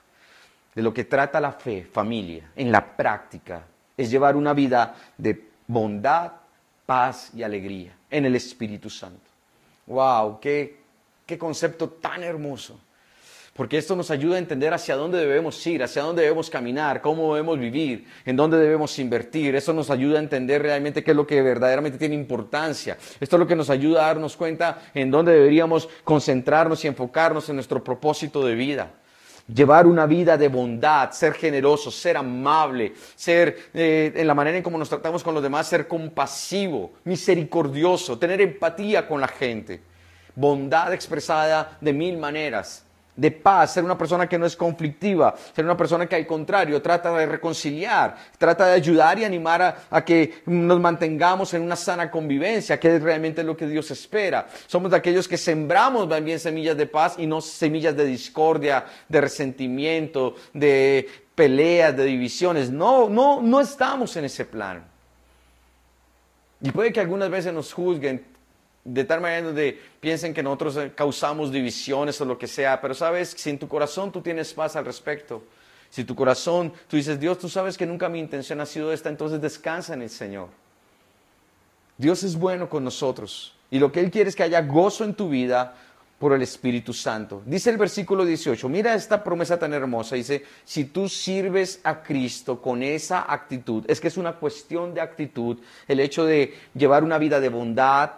De 0.76 0.84
lo 0.84 0.94
que 0.94 1.06
trata 1.06 1.40
la 1.40 1.54
fe, 1.54 1.88
familia, 1.92 2.52
en 2.56 2.72
la 2.72 2.96
práctica, 2.96 3.64
es 3.98 4.12
llevar 4.12 4.36
una 4.36 4.54
vida 4.54 4.94
de 5.18 5.50
bondad, 5.66 6.34
paz 6.86 7.32
y 7.34 7.42
alegría 7.42 7.96
en 8.12 8.26
el 8.26 8.36
Espíritu 8.36 8.92
Santo. 8.92 9.26
¡Wow! 9.88 10.40
¡Qué, 10.40 10.82
qué 11.26 11.38
concepto 11.38 11.90
tan 11.90 12.22
hermoso! 12.24 12.80
Porque 13.56 13.78
esto 13.78 13.96
nos 13.96 14.12
ayuda 14.12 14.36
a 14.36 14.40
entender 14.40 14.74
hacia 14.74 14.98
dónde 14.98 15.18
debemos 15.18 15.66
ir, 15.66 15.82
hacia 15.82 16.02
dónde 16.02 16.24
debemos 16.24 16.50
caminar, 16.50 17.02
cómo 17.02 17.34
debemos 17.34 17.58
vivir, 17.58 18.06
en 18.26 18.36
dónde 18.36 18.58
debemos 18.58 19.00
invertir. 19.00 19.56
Esto 19.56 19.72
nos 19.72 19.90
ayuda 19.90 20.20
a 20.20 20.22
entender 20.22 20.62
realmente 20.62 21.06
qué 21.06 21.12
es 21.12 21.18
lo 21.18 21.26
que 21.26 21.42
verdaderamente 21.42 21.98
tiene 21.98 22.16
importancia. 22.16 22.98
Esto 23.18 23.38
es 23.38 23.40
lo 23.40 23.48
que 23.48 23.56
nos 23.56 23.70
ayuda 23.70 24.04
a 24.04 24.08
darnos 24.08 24.36
cuenta 24.36 24.82
en 24.94 25.10
dónde 25.10 25.32
deberíamos 25.32 25.88
concentrarnos 26.04 26.84
y 26.84 26.90
enfocarnos 26.90 27.48
en 27.48 27.56
nuestro 27.56 27.82
propósito 27.82 28.46
de 28.46 28.56
vida 28.56 28.92
llevar 29.48 29.86
una 29.86 30.06
vida 30.08 30.38
de 30.38 30.48
bondad, 30.50 31.12
ser 31.12 31.34
generoso, 31.34 31.92
ser 31.92 32.18
amable, 32.18 32.94
ser 33.16 33.70
eh, 33.76 34.12
en 34.16 34.28
la 34.28 34.34
manera 34.34 34.58
en 34.58 34.64
cómo 34.64 34.78
nos 34.78 34.90
tratamos 34.90 35.24
con 35.24 35.36
los 35.36 35.44
demás, 35.44 35.68
ser 35.68 35.88
compasivo, 35.88 36.94
misericordioso, 37.06 38.18
tener 38.18 38.42
empatía 38.42 39.08
con 39.08 39.22
la 39.22 39.28
gente. 39.30 39.82
Bondad 40.36 40.94
expresada 40.94 41.78
de 41.80 41.94
mil 41.94 42.18
maneras 42.18 42.86
de 43.16 43.32
paz, 43.32 43.74
ser 43.74 43.84
una 43.84 43.98
persona 43.98 44.28
que 44.28 44.38
no 44.38 44.46
es 44.46 44.56
conflictiva, 44.56 45.36
ser 45.54 45.64
una 45.64 45.78
persona 45.78 46.06
que 46.06 46.16
al 46.16 46.28
contrario 46.28 46.82
trata 46.82 47.16
de 47.18 47.26
reconciliar, 47.26 48.16
trata 48.38 48.68
de 48.68 48.74
ayudar 48.74 49.18
y 49.20 49.24
animar 49.24 49.86
a, 49.90 50.04
que 50.04 50.42
nos 50.46 50.80
mantengamos 50.80 51.54
en 51.54 51.62
una 51.62 51.76
sana 51.76 52.12
convivencia, 52.12 52.80
que 52.80 52.96
es 52.96 53.02
realmente 53.02 53.44
lo 53.44 53.56
que 53.56 53.68
Dios 53.68 53.90
espera. 53.92 54.48
Somos 54.68 54.92
de 54.92 54.98
aquellos 54.98 55.28
que 55.28 55.38
sembramos 55.38 56.10
también 56.10 56.40
semillas 56.40 56.76
de 56.76 56.88
paz 56.88 57.16
y 57.18 57.26
no 57.26 57.40
semillas 57.42 57.96
de 57.96 58.06
discordia, 58.06 58.86
de 59.08 59.22
resentimiento, 59.22 60.36
de 60.54 61.08
peleas, 61.36 61.96
de 61.96 62.04
divisiones. 62.04 62.70
No, 62.70 63.10
no, 63.10 63.42
no 63.42 63.62
estamos 63.62 64.16
en 64.18 64.26
ese 64.26 64.46
plan. 64.46 64.84
Y 66.62 66.72
puede 66.72 66.92
que 66.92 67.00
algunas 67.00 67.30
veces 67.30 67.54
nos 67.54 67.72
juzguen 67.72 68.35
de 68.86 69.04
tal 69.04 69.20
manera 69.20 69.48
donde 69.48 69.82
piensen 70.00 70.34
que 70.34 70.44
nosotros 70.44 70.78
eh, 70.78 70.94
causamos 70.96 71.52
divisiones 71.52 72.22
o 72.22 72.26
lo 72.26 72.38
que 72.38 72.48
sea, 72.48 72.80
pero 72.80 72.94
sabes, 72.94 73.34
si 73.36 73.50
en 73.50 73.58
tu 73.58 73.68
corazón 73.68 74.12
tú 74.12 74.22
tienes 74.22 74.54
paz 74.54 74.76
al 74.76 74.86
respecto, 74.86 75.44
si 75.90 76.04
tu 76.04 76.16
corazón 76.16 76.72
tú 76.88 76.96
dices, 76.96 77.20
Dios, 77.20 77.40
tú 77.40 77.50
sabes 77.50 77.78
que 77.78 77.86
nunca 77.88 78.08
mi 78.10 78.20
intención 78.20 78.62
ha 78.62 78.66
sido 78.66 78.94
esta, 78.94 79.10
entonces 79.10 79.42
descansa 79.42 79.96
en 79.96 80.04
el 80.04 80.10
Señor. 80.10 80.50
Dios 81.98 82.24
es 82.24 82.36
bueno 82.36 82.70
con 82.70 82.84
nosotros 82.84 83.56
y 83.72 83.80
lo 83.80 83.92
que 83.92 84.02
Él 84.02 84.12
quiere 84.12 84.30
es 84.30 84.36
que 84.36 84.44
haya 84.44 84.62
gozo 84.62 85.04
en 85.04 85.16
tu 85.16 85.30
vida 85.30 85.76
por 86.20 86.34
el 86.34 86.44
Espíritu 86.44 86.94
Santo. 86.94 87.42
Dice 87.46 87.72
el 87.72 87.78
versículo 87.78 88.24
18, 88.24 88.70
mira 88.70 88.94
esta 88.94 89.24
promesa 89.24 89.58
tan 89.58 89.74
hermosa, 89.74 90.16
dice, 90.16 90.44
si 90.64 90.86
tú 90.86 91.10
sirves 91.10 91.82
a 91.84 92.04
Cristo 92.04 92.62
con 92.62 92.84
esa 92.84 93.32
actitud, 93.32 93.84
es 93.88 94.00
que 94.00 94.10
es 94.10 94.18
una 94.18 94.34
cuestión 94.34 94.94
de 94.94 95.02
actitud, 95.02 95.58
el 95.88 96.00
hecho 96.00 96.24
de 96.24 96.54
llevar 96.74 97.04
una 97.04 97.18
vida 97.18 97.40
de 97.40 97.50
bondad, 97.50 98.12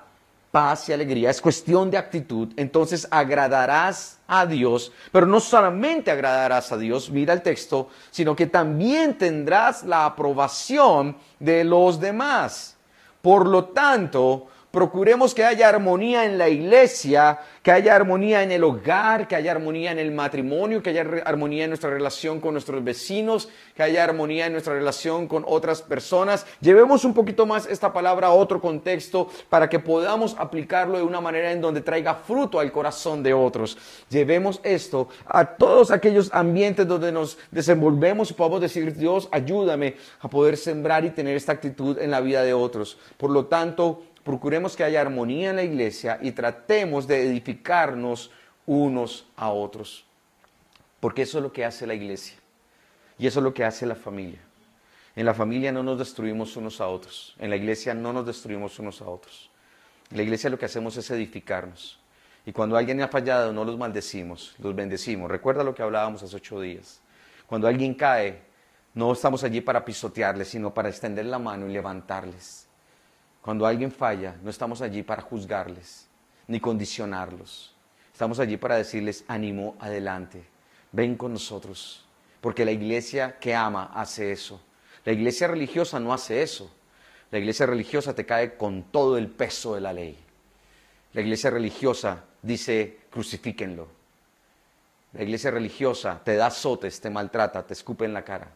paz 0.52 0.90
y 0.90 0.94
alegría, 0.94 1.30
es 1.30 1.42
cuestión 1.42 1.92
de 1.92 1.98
actitud, 1.98 2.50
entonces 2.56 3.08
agradarás 3.12 4.20
a 4.28 4.46
Dios, 4.46 4.92
pero 5.12 5.26
no 5.26 5.40
solamente 5.40 6.12
agradarás 6.12 6.72
a 6.72 6.78
Dios, 6.78 7.10
mira 7.10 7.34
el 7.34 7.42
texto, 7.42 7.90
sino 8.12 8.36
que 8.36 8.48
también 8.48 9.18
tendrás 9.18 9.84
la 9.84 10.06
aprobación 10.06 11.18
de 11.40 11.64
los 11.64 12.00
demás. 12.00 12.76
Por 13.22 13.48
lo 13.48 13.66
tanto, 13.66 14.48
procuremos 14.72 15.34
que 15.34 15.44
haya 15.44 15.70
armonía 15.70 16.26
en 16.26 16.38
la 16.38 16.50
iglesia, 16.50 17.40
que 17.64 17.72
haya 17.72 17.96
armonía 17.96 18.44
en 18.44 18.52
el 18.52 18.64
hogar, 18.64 19.28
que 19.28 19.36
haya 19.36 19.52
armonía 19.52 19.92
en 19.92 20.00
el 20.00 20.12
matrimonio, 20.12 20.84
que 20.84 20.92
haya 20.92 21.06
armonía 21.26 21.64
en 21.64 21.72
nuestra 21.72 21.90
relación 21.90 22.40
con 22.40 22.54
nuestros 22.54 22.84
vecinos, 22.84 23.50
que 23.76 23.84
haya 23.84 24.04
armonía 24.04 24.46
en 24.46 24.54
nuestra 24.54 24.74
relación 24.74 25.28
con 25.28 25.44
otras 25.48 25.82
personas. 25.82 26.46
Llevemos 26.62 27.06
un 27.06 27.14
poquito 27.14 27.46
más 27.46 27.66
esta 27.66 27.94
palabra 27.94 28.28
a 28.28 28.32
otro 28.32 28.62
contexto 28.62 29.30
para 29.50 29.70
que 29.70 29.80
podamos 29.80 30.36
aplicarlo 30.38 30.98
de 30.98 31.04
una 31.04 31.22
manera 31.22 31.52
en 31.52 31.62
donde 31.62 31.82
traiga 31.82 32.16
fruto 32.16 32.60
al 32.60 32.72
corazón 32.72 33.24
de 33.24 33.34
otros. 33.34 33.78
Llevemos 34.10 34.60
esto 34.64 35.10
a 35.26 35.46
todos 35.46 35.92
aquellos 35.92 36.30
ambientes 36.34 36.88
donde 36.88 37.12
nos 37.12 37.38
desenvolvemos 37.52 38.32
y 38.32 38.34
podamos 38.34 38.62
decir, 38.62 38.96
Dios, 38.96 39.30
ayúdame 39.32 39.96
a 40.20 40.30
poder 40.30 40.58
sembrar 40.58 41.06
y 41.06 41.10
tener 41.10 41.36
esta 41.36 41.52
actitud 41.52 41.98
en 42.00 42.12
la 42.12 42.22
vida 42.22 42.44
de 42.44 42.54
otros. 42.54 42.98
Por 43.18 43.30
lo 43.30 43.46
tanto, 43.46 44.04
procuremos 44.28 44.76
que 44.76 44.84
haya 44.84 45.00
armonía 45.00 45.52
en 45.52 45.56
la 45.56 45.64
iglesia 45.64 46.20
y 46.22 46.34
tratemos 46.34 47.08
de 47.08 47.26
edificarnos 47.26 48.30
unos 48.66 49.26
a 49.38 49.52
otros. 49.52 50.06
Porque 51.00 51.22
eso 51.22 51.38
es 51.38 51.44
lo 51.44 51.54
que 51.54 51.64
hace 51.64 51.88
la 51.88 51.94
iglesia. 51.94 52.36
Y 53.18 53.26
eso 53.26 53.40
es 53.40 53.44
lo 53.44 53.54
que 53.54 53.64
hace 53.64 53.86
la 53.86 53.96
familia. 53.96 54.40
En 55.16 55.26
la 55.26 55.34
familia 55.34 55.72
no 55.72 55.82
nos 55.82 55.98
destruimos 55.98 56.58
unos 56.58 56.82
a 56.82 56.88
otros. 56.88 57.38
En 57.40 57.50
la 57.50 57.56
iglesia 57.56 57.94
no 57.94 58.12
nos 58.12 58.26
destruimos 58.26 58.78
unos 58.80 59.02
a 59.02 59.06
otros. 59.06 59.50
En 60.12 60.18
la 60.18 60.24
iglesia 60.24 60.50
lo 60.50 60.60
que 60.60 60.66
hacemos 60.66 60.98
es 60.98 61.10
edificarnos. 61.10 61.98
Y 62.46 62.52
cuando 62.52 62.76
alguien 62.76 63.02
ha 63.02 63.08
fallado, 63.08 63.54
no 63.54 63.64
los 63.64 63.78
maldecimos, 63.78 64.56
los 64.60 64.76
bendecimos. 64.76 65.32
Recuerda 65.32 65.64
lo 65.64 65.74
que 65.74 65.84
hablábamos 65.84 66.22
hace 66.22 66.36
ocho 66.36 66.60
días. 66.60 67.00
Cuando 67.48 67.66
alguien 67.66 67.94
cae, 67.94 68.42
no 68.94 69.14
estamos 69.14 69.46
allí 69.46 69.62
para 69.62 69.86
pisotearles, 69.86 70.50
sino 70.50 70.74
para 70.74 70.90
extender 70.90 71.26
la 71.28 71.40
mano 71.40 71.70
y 71.70 71.72
levantarles. 71.72 72.67
Cuando 73.48 73.66
alguien 73.66 73.94
falla, 73.94 74.36
no 74.44 74.50
estamos 74.50 74.82
allí 74.82 75.04
para 75.04 75.22
juzgarles, 75.22 76.10
ni 76.50 76.60
condicionarlos. 76.60 77.74
Estamos 78.12 78.42
allí 78.42 78.58
para 78.58 78.76
decirles, 78.76 79.24
ánimo, 79.26 79.78
adelante, 79.80 80.44
ven 80.92 81.16
con 81.16 81.32
nosotros. 81.32 82.06
Porque 82.42 82.66
la 82.66 82.72
iglesia 82.72 83.40
que 83.40 83.56
ama 83.56 83.90
hace 83.96 84.34
eso. 84.34 84.62
La 85.06 85.14
iglesia 85.14 85.48
religiosa 85.48 85.98
no 85.98 86.12
hace 86.12 86.42
eso. 86.42 86.70
La 87.32 87.40
iglesia 87.40 87.66
religiosa 87.66 88.14
te 88.14 88.26
cae 88.26 88.58
con 88.58 88.84
todo 88.84 89.18
el 89.18 89.30
peso 89.30 89.76
de 89.76 89.80
la 89.80 89.94
ley. 89.94 90.20
La 91.14 91.22
iglesia 91.22 91.50
religiosa 91.50 92.26
dice, 92.42 92.98
crucifíquenlo. 93.10 93.88
La 95.14 95.24
iglesia 95.24 95.52
religiosa 95.52 96.20
te 96.22 96.36
da 96.36 96.48
azotes, 96.48 97.00
te 97.00 97.10
maltrata, 97.10 97.66
te 97.66 97.72
escupe 97.72 98.04
en 98.04 98.14
la 98.14 98.26
cara. 98.26 98.50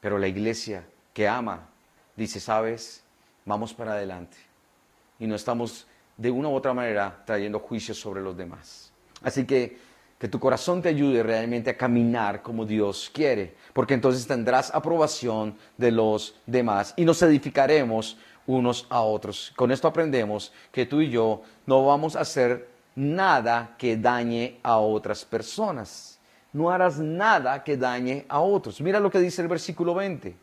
Pero 0.00 0.16
la 0.16 0.28
iglesia 0.28 0.84
que 1.12 1.26
ama 1.26 1.70
dice, 2.14 2.38
sabes, 2.38 3.02
vamos 3.44 3.74
para 3.74 3.92
adelante. 3.92 4.36
Y 5.18 5.26
no 5.26 5.34
estamos 5.34 5.86
de 6.16 6.30
una 6.30 6.48
u 6.48 6.54
otra 6.54 6.74
manera 6.74 7.22
trayendo 7.24 7.58
juicios 7.58 7.98
sobre 7.98 8.20
los 8.20 8.36
demás. 8.36 8.92
Así 9.22 9.44
que 9.44 9.92
que 10.22 10.28
tu 10.28 10.38
corazón 10.38 10.80
te 10.80 10.88
ayude 10.88 11.20
realmente 11.24 11.70
a 11.70 11.76
caminar 11.76 12.42
como 12.42 12.64
Dios 12.64 13.10
quiere, 13.12 13.56
porque 13.72 13.94
entonces 13.94 14.24
tendrás 14.24 14.72
aprobación 14.72 15.56
de 15.76 15.90
los 15.90 16.36
demás 16.46 16.94
y 16.96 17.04
nos 17.04 17.20
edificaremos 17.22 18.16
unos 18.46 18.86
a 18.88 19.00
otros. 19.00 19.52
Con 19.56 19.72
esto 19.72 19.88
aprendemos 19.88 20.52
que 20.70 20.86
tú 20.86 21.00
y 21.00 21.10
yo 21.10 21.42
no 21.66 21.84
vamos 21.84 22.14
a 22.14 22.20
hacer 22.20 22.68
nada 22.94 23.74
que 23.76 23.96
dañe 23.96 24.60
a 24.62 24.78
otras 24.78 25.24
personas. 25.24 26.20
No 26.52 26.70
harás 26.70 27.00
nada 27.00 27.64
que 27.64 27.76
dañe 27.76 28.24
a 28.28 28.38
otros. 28.38 28.80
Mira 28.80 29.00
lo 29.00 29.10
que 29.10 29.18
dice 29.18 29.42
el 29.42 29.48
versículo 29.48 29.92
20. 29.92 30.36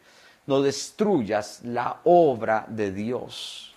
No 0.50 0.64
destruyas 0.64 1.62
la 1.64 2.00
obra 2.06 2.66
de 2.68 2.92
Dios 2.92 3.76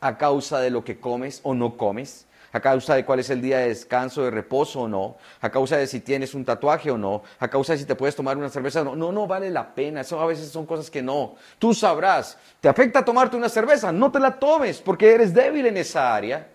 a 0.00 0.18
causa 0.18 0.58
de 0.58 0.68
lo 0.68 0.82
que 0.82 0.98
comes 0.98 1.38
o 1.44 1.54
no 1.54 1.76
comes 1.76 2.26
a 2.50 2.58
causa 2.58 2.96
de 2.96 3.04
cuál 3.04 3.20
es 3.20 3.30
el 3.30 3.40
día 3.40 3.58
de 3.58 3.68
descanso, 3.68 4.24
de 4.24 4.32
reposo 4.32 4.80
o 4.80 4.88
no, 4.88 5.14
a 5.40 5.48
causa 5.48 5.76
de 5.76 5.86
si 5.86 6.00
tienes 6.00 6.34
un 6.34 6.44
tatuaje 6.44 6.90
o 6.90 6.98
no, 6.98 7.22
a 7.38 7.46
causa 7.46 7.74
de 7.74 7.78
si 7.78 7.84
te 7.84 7.94
puedes 7.94 8.16
tomar 8.16 8.36
una 8.36 8.48
cerveza 8.48 8.80
o 8.80 8.84
no. 8.84 8.96
No, 8.96 9.12
no 9.12 9.28
vale 9.28 9.48
la 9.48 9.72
pena. 9.72 10.00
Eso 10.00 10.18
a 10.18 10.26
veces 10.26 10.50
son 10.50 10.66
cosas 10.66 10.90
que 10.90 11.02
no. 11.02 11.36
Tú 11.56 11.72
sabrás. 11.72 12.36
¿Te 12.60 12.68
afecta 12.68 13.04
tomarte 13.04 13.36
una 13.36 13.48
cerveza? 13.48 13.92
No 13.92 14.10
te 14.10 14.18
la 14.18 14.40
tomes 14.40 14.80
porque 14.80 15.14
eres 15.14 15.32
débil 15.32 15.66
en 15.66 15.76
esa 15.76 16.16
área. 16.16 16.48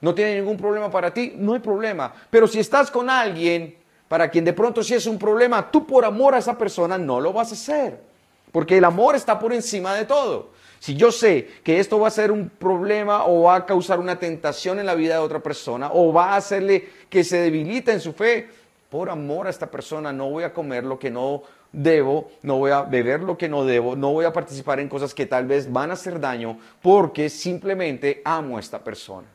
No 0.00 0.12
tiene 0.12 0.40
ningún 0.40 0.56
problema 0.56 0.90
para 0.90 1.14
ti, 1.14 1.34
no 1.36 1.54
hay 1.54 1.60
problema. 1.60 2.12
Pero 2.30 2.48
si 2.48 2.58
estás 2.58 2.90
con 2.90 3.08
alguien 3.08 3.76
para 4.08 4.28
quien 4.28 4.44
de 4.44 4.54
pronto 4.54 4.82
sí 4.82 4.94
es 4.94 5.06
un 5.06 5.20
problema, 5.20 5.70
tú 5.70 5.86
por 5.86 6.04
amor 6.04 6.34
a 6.34 6.38
esa 6.38 6.58
persona 6.58 6.98
no 6.98 7.20
lo 7.20 7.32
vas 7.32 7.52
a 7.52 7.54
hacer. 7.54 8.13
Porque 8.54 8.78
el 8.78 8.84
amor 8.84 9.16
está 9.16 9.36
por 9.36 9.52
encima 9.52 9.96
de 9.96 10.04
todo. 10.04 10.50
Si 10.78 10.94
yo 10.94 11.10
sé 11.10 11.48
que 11.64 11.80
esto 11.80 11.98
va 11.98 12.06
a 12.06 12.12
ser 12.12 12.30
un 12.30 12.48
problema 12.48 13.26
o 13.26 13.42
va 13.42 13.56
a 13.56 13.66
causar 13.66 13.98
una 13.98 14.20
tentación 14.20 14.78
en 14.78 14.86
la 14.86 14.94
vida 14.94 15.14
de 15.14 15.18
otra 15.18 15.40
persona 15.40 15.90
o 15.92 16.12
va 16.12 16.34
a 16.34 16.36
hacerle 16.36 16.88
que 17.10 17.24
se 17.24 17.38
debilite 17.38 17.90
en 17.90 17.98
su 17.98 18.12
fe, 18.12 18.48
por 18.90 19.10
amor 19.10 19.48
a 19.48 19.50
esta 19.50 19.68
persona 19.68 20.12
no 20.12 20.30
voy 20.30 20.44
a 20.44 20.52
comer 20.52 20.84
lo 20.84 21.00
que 21.00 21.10
no 21.10 21.42
debo, 21.72 22.30
no 22.42 22.58
voy 22.58 22.70
a 22.70 22.82
beber 22.82 23.24
lo 23.24 23.36
que 23.36 23.48
no 23.48 23.64
debo, 23.64 23.96
no 23.96 24.12
voy 24.12 24.24
a 24.24 24.32
participar 24.32 24.78
en 24.78 24.88
cosas 24.88 25.12
que 25.14 25.26
tal 25.26 25.46
vez 25.46 25.72
van 25.72 25.90
a 25.90 25.94
hacer 25.94 26.20
daño 26.20 26.56
porque 26.80 27.28
simplemente 27.28 28.22
amo 28.24 28.56
a 28.56 28.60
esta 28.60 28.78
persona. 28.78 29.26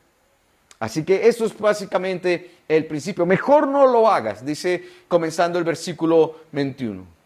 Así 0.78 1.04
que 1.04 1.28
eso 1.28 1.44
es 1.44 1.58
básicamente 1.58 2.52
el 2.66 2.86
principio. 2.86 3.26
Mejor 3.26 3.68
no 3.68 3.86
lo 3.86 4.08
hagas, 4.08 4.46
dice 4.46 4.82
comenzando 5.08 5.58
el 5.58 5.64
versículo 5.64 6.36
21. 6.52 7.19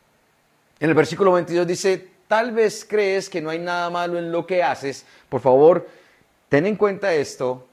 En 0.80 0.88
el 0.88 0.94
versículo 0.94 1.32
22 1.32 1.66
dice, 1.66 2.08
tal 2.26 2.52
vez 2.52 2.84
crees 2.88 3.28
que 3.30 3.40
no 3.40 3.50
hay 3.50 3.58
nada 3.58 3.90
malo 3.90 4.18
en 4.18 4.32
lo 4.32 4.46
que 4.46 4.62
haces, 4.62 5.06
por 5.28 5.40
favor, 5.40 5.86
ten 6.48 6.66
en 6.66 6.76
cuenta 6.76 7.14
esto. 7.14 7.66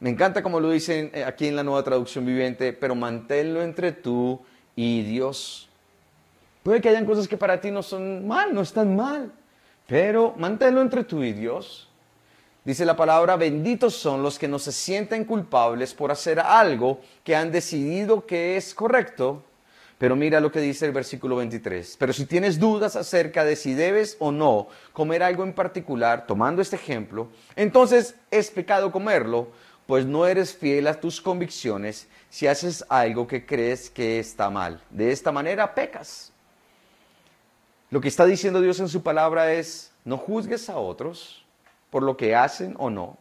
Me 0.00 0.10
encanta 0.10 0.42
como 0.42 0.60
lo 0.60 0.70
dicen 0.70 1.10
eh, 1.14 1.24
aquí 1.24 1.48
en 1.48 1.56
la 1.56 1.62
nueva 1.62 1.82
traducción 1.82 2.26
viviente, 2.26 2.74
pero 2.74 2.94
manténlo 2.94 3.62
entre 3.62 3.92
tú 3.92 4.40
y 4.74 5.02
Dios. 5.02 5.68
Puede 6.62 6.80
que 6.82 6.90
hayan 6.90 7.06
cosas 7.06 7.26
que 7.26 7.38
para 7.38 7.60
ti 7.60 7.70
no 7.70 7.82
son 7.82 8.26
mal, 8.26 8.54
no 8.54 8.60
están 8.60 8.94
mal, 8.94 9.32
pero 9.86 10.34
manténlo 10.36 10.82
entre 10.82 11.04
tú 11.04 11.22
y 11.22 11.32
Dios. 11.32 11.88
Dice 12.64 12.84
la 12.84 12.96
palabra, 12.96 13.36
benditos 13.36 13.94
son 13.94 14.22
los 14.22 14.38
que 14.38 14.48
no 14.48 14.58
se 14.58 14.72
sienten 14.72 15.24
culpables 15.24 15.94
por 15.94 16.10
hacer 16.10 16.40
algo 16.40 17.00
que 17.22 17.36
han 17.36 17.52
decidido 17.52 18.26
que 18.26 18.56
es 18.56 18.74
correcto 18.74 19.44
pero 19.98 20.14
mira 20.14 20.40
lo 20.40 20.52
que 20.52 20.60
dice 20.60 20.86
el 20.86 20.92
versículo 20.92 21.36
23. 21.36 21.96
Pero 21.98 22.12
si 22.12 22.26
tienes 22.26 22.58
dudas 22.58 22.96
acerca 22.96 23.44
de 23.44 23.56
si 23.56 23.74
debes 23.74 24.16
o 24.18 24.30
no 24.30 24.68
comer 24.92 25.22
algo 25.22 25.42
en 25.42 25.54
particular, 25.54 26.26
tomando 26.26 26.60
este 26.60 26.76
ejemplo, 26.76 27.28
entonces 27.54 28.14
es 28.30 28.50
pecado 28.50 28.92
comerlo, 28.92 29.48
pues 29.86 30.04
no 30.04 30.26
eres 30.26 30.54
fiel 30.54 30.86
a 30.88 31.00
tus 31.00 31.20
convicciones 31.20 32.08
si 32.28 32.46
haces 32.46 32.84
algo 32.88 33.26
que 33.26 33.46
crees 33.46 33.88
que 33.88 34.18
está 34.18 34.50
mal. 34.50 34.82
De 34.90 35.12
esta 35.12 35.32
manera 35.32 35.74
pecas. 35.74 36.32
Lo 37.88 38.00
que 38.00 38.08
está 38.08 38.26
diciendo 38.26 38.60
Dios 38.60 38.80
en 38.80 38.88
su 38.88 39.02
palabra 39.02 39.52
es, 39.52 39.92
no 40.04 40.18
juzgues 40.18 40.68
a 40.68 40.76
otros 40.76 41.44
por 41.88 42.02
lo 42.02 42.16
que 42.16 42.34
hacen 42.34 42.74
o 42.78 42.90
no. 42.90 43.16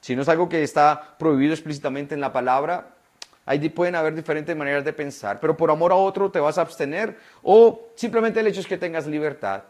Si 0.00 0.14
no 0.14 0.22
es 0.22 0.28
algo 0.28 0.48
que 0.48 0.62
está 0.62 1.16
prohibido 1.18 1.52
explícitamente 1.52 2.14
en 2.14 2.20
la 2.20 2.32
palabra, 2.32 2.93
Ahí 3.46 3.68
pueden 3.68 3.94
haber 3.94 4.14
diferentes 4.14 4.56
maneras 4.56 4.84
de 4.84 4.92
pensar, 4.92 5.38
pero 5.38 5.56
por 5.56 5.70
amor 5.70 5.92
a 5.92 5.96
otro 5.96 6.30
te 6.30 6.40
vas 6.40 6.56
a 6.56 6.62
abstener 6.62 7.18
o 7.42 7.88
simplemente 7.94 8.40
el 8.40 8.46
hecho 8.46 8.60
es 8.60 8.66
que 8.66 8.78
tengas 8.78 9.06
libertad. 9.06 9.64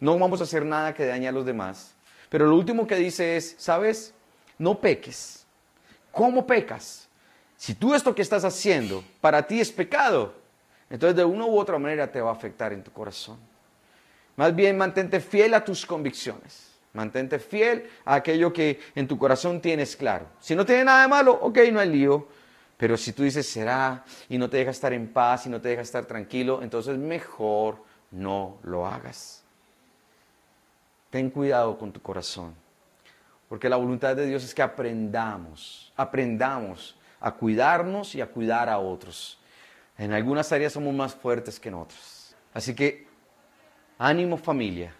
No 0.00 0.18
vamos 0.18 0.40
a 0.40 0.44
hacer 0.44 0.64
nada 0.66 0.92
que 0.92 1.06
dañe 1.06 1.28
a 1.28 1.32
los 1.32 1.46
demás. 1.46 1.94
Pero 2.28 2.46
lo 2.46 2.56
último 2.56 2.86
que 2.86 2.96
dice 2.96 3.36
es, 3.36 3.54
¿sabes? 3.58 4.12
No 4.58 4.78
peques. 4.78 5.46
¿Cómo 6.12 6.46
pecas? 6.46 7.08
Si 7.56 7.74
tú 7.74 7.94
esto 7.94 8.14
que 8.14 8.22
estás 8.22 8.44
haciendo 8.44 9.02
para 9.20 9.46
ti 9.46 9.60
es 9.60 9.72
pecado, 9.72 10.34
entonces 10.90 11.16
de 11.16 11.24
una 11.24 11.46
u 11.46 11.58
otra 11.58 11.78
manera 11.78 12.10
te 12.10 12.20
va 12.20 12.30
a 12.30 12.34
afectar 12.34 12.72
en 12.72 12.82
tu 12.82 12.92
corazón. 12.92 13.38
Más 14.36 14.54
bien 14.54 14.76
mantente 14.76 15.20
fiel 15.20 15.54
a 15.54 15.64
tus 15.64 15.86
convicciones. 15.86 16.72
Mantente 16.92 17.38
fiel 17.38 17.88
a 18.04 18.16
aquello 18.16 18.52
que 18.52 18.80
en 18.94 19.08
tu 19.08 19.18
corazón 19.18 19.60
tienes 19.60 19.96
claro. 19.96 20.26
Si 20.40 20.54
no 20.54 20.64
tiene 20.64 20.84
nada 20.84 21.02
de 21.02 21.08
malo, 21.08 21.32
ok, 21.32 21.58
no 21.72 21.80
hay 21.80 21.88
lío. 21.88 22.28
Pero 22.76 22.96
si 22.96 23.12
tú 23.12 23.22
dices 23.22 23.48
será 23.48 24.04
y 24.28 24.36
no 24.38 24.50
te 24.50 24.58
deja 24.58 24.70
estar 24.70 24.92
en 24.92 25.08
paz 25.08 25.46
y 25.46 25.48
no 25.48 25.60
te 25.60 25.70
deja 25.70 25.82
estar 25.82 26.04
tranquilo, 26.04 26.62
entonces 26.62 26.98
mejor 26.98 27.78
no 28.10 28.58
lo 28.62 28.86
hagas. 28.86 29.42
Ten 31.10 31.30
cuidado 31.30 31.78
con 31.78 31.92
tu 31.92 32.02
corazón, 32.02 32.54
porque 33.48 33.68
la 33.68 33.76
voluntad 33.76 34.14
de 34.14 34.26
Dios 34.26 34.44
es 34.44 34.54
que 34.54 34.62
aprendamos, 34.62 35.92
aprendamos 35.96 36.96
a 37.20 37.32
cuidarnos 37.32 38.14
y 38.14 38.20
a 38.20 38.26
cuidar 38.26 38.68
a 38.68 38.78
otros. 38.78 39.38
En 39.96 40.12
algunas 40.12 40.52
áreas 40.52 40.74
somos 40.74 40.94
más 40.94 41.14
fuertes 41.14 41.58
que 41.58 41.70
en 41.70 41.76
otras. 41.76 42.36
Así 42.52 42.74
que 42.74 43.06
ánimo 43.98 44.36
familia. 44.36 44.94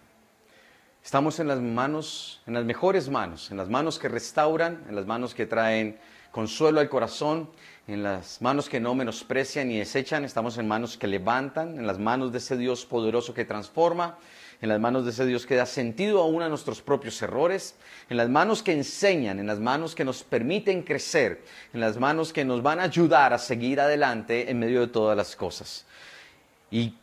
Estamos 1.03 1.39
en 1.39 1.47
las 1.47 1.61
manos, 1.61 2.41
en 2.47 2.53
las 2.55 2.65
mejores 2.65 3.09
manos, 3.09 3.51
en 3.51 3.57
las 3.57 3.69
manos 3.69 3.99
que 3.99 4.09
restauran, 4.09 4.83
en 4.89 4.95
las 4.95 5.05
manos 5.05 5.33
que 5.33 5.45
traen 5.45 5.99
consuelo 6.37 6.81
al 6.81 6.87
corazón, 6.87 7.49
en 7.87 8.03
las 8.03 8.43
manos 8.43 8.69
que 8.69 8.79
no 8.79 8.93
menosprecian 8.93 9.69
ni 9.69 9.79
desechan, 9.79 10.23
estamos 10.23 10.59
en 10.59 10.67
manos 10.67 10.95
que 10.95 11.07
levantan, 11.07 11.79
en 11.79 11.87
las 11.87 11.97
manos 11.97 12.31
de 12.31 12.37
ese 12.37 12.55
Dios 12.55 12.85
poderoso 12.85 13.33
que 13.33 13.43
transforma, 13.43 14.19
en 14.61 14.69
las 14.69 14.79
manos 14.79 15.03
de 15.03 15.09
ese 15.09 15.25
Dios 15.25 15.47
que 15.47 15.55
da 15.55 15.65
sentido 15.65 16.21
aún 16.21 16.43
a 16.43 16.47
nuestros 16.47 16.83
propios 16.83 17.19
errores, 17.23 17.73
en 18.07 18.17
las 18.17 18.29
manos 18.29 18.61
que 18.61 18.73
enseñan, 18.73 19.39
en 19.39 19.47
las 19.47 19.59
manos 19.59 19.95
que 19.95 20.05
nos 20.05 20.21
permiten 20.21 20.83
crecer, 20.83 21.43
en 21.73 21.79
las 21.79 21.97
manos 21.97 22.31
que 22.31 22.45
nos 22.45 22.61
van 22.61 22.81
a 22.81 22.83
ayudar 22.83 23.33
a 23.33 23.39
seguir 23.39 23.81
adelante 23.81 24.51
en 24.51 24.59
medio 24.59 24.81
de 24.81 24.89
todas 24.89 25.17
las 25.17 25.35
cosas. 25.35 25.87
Y 26.69 26.93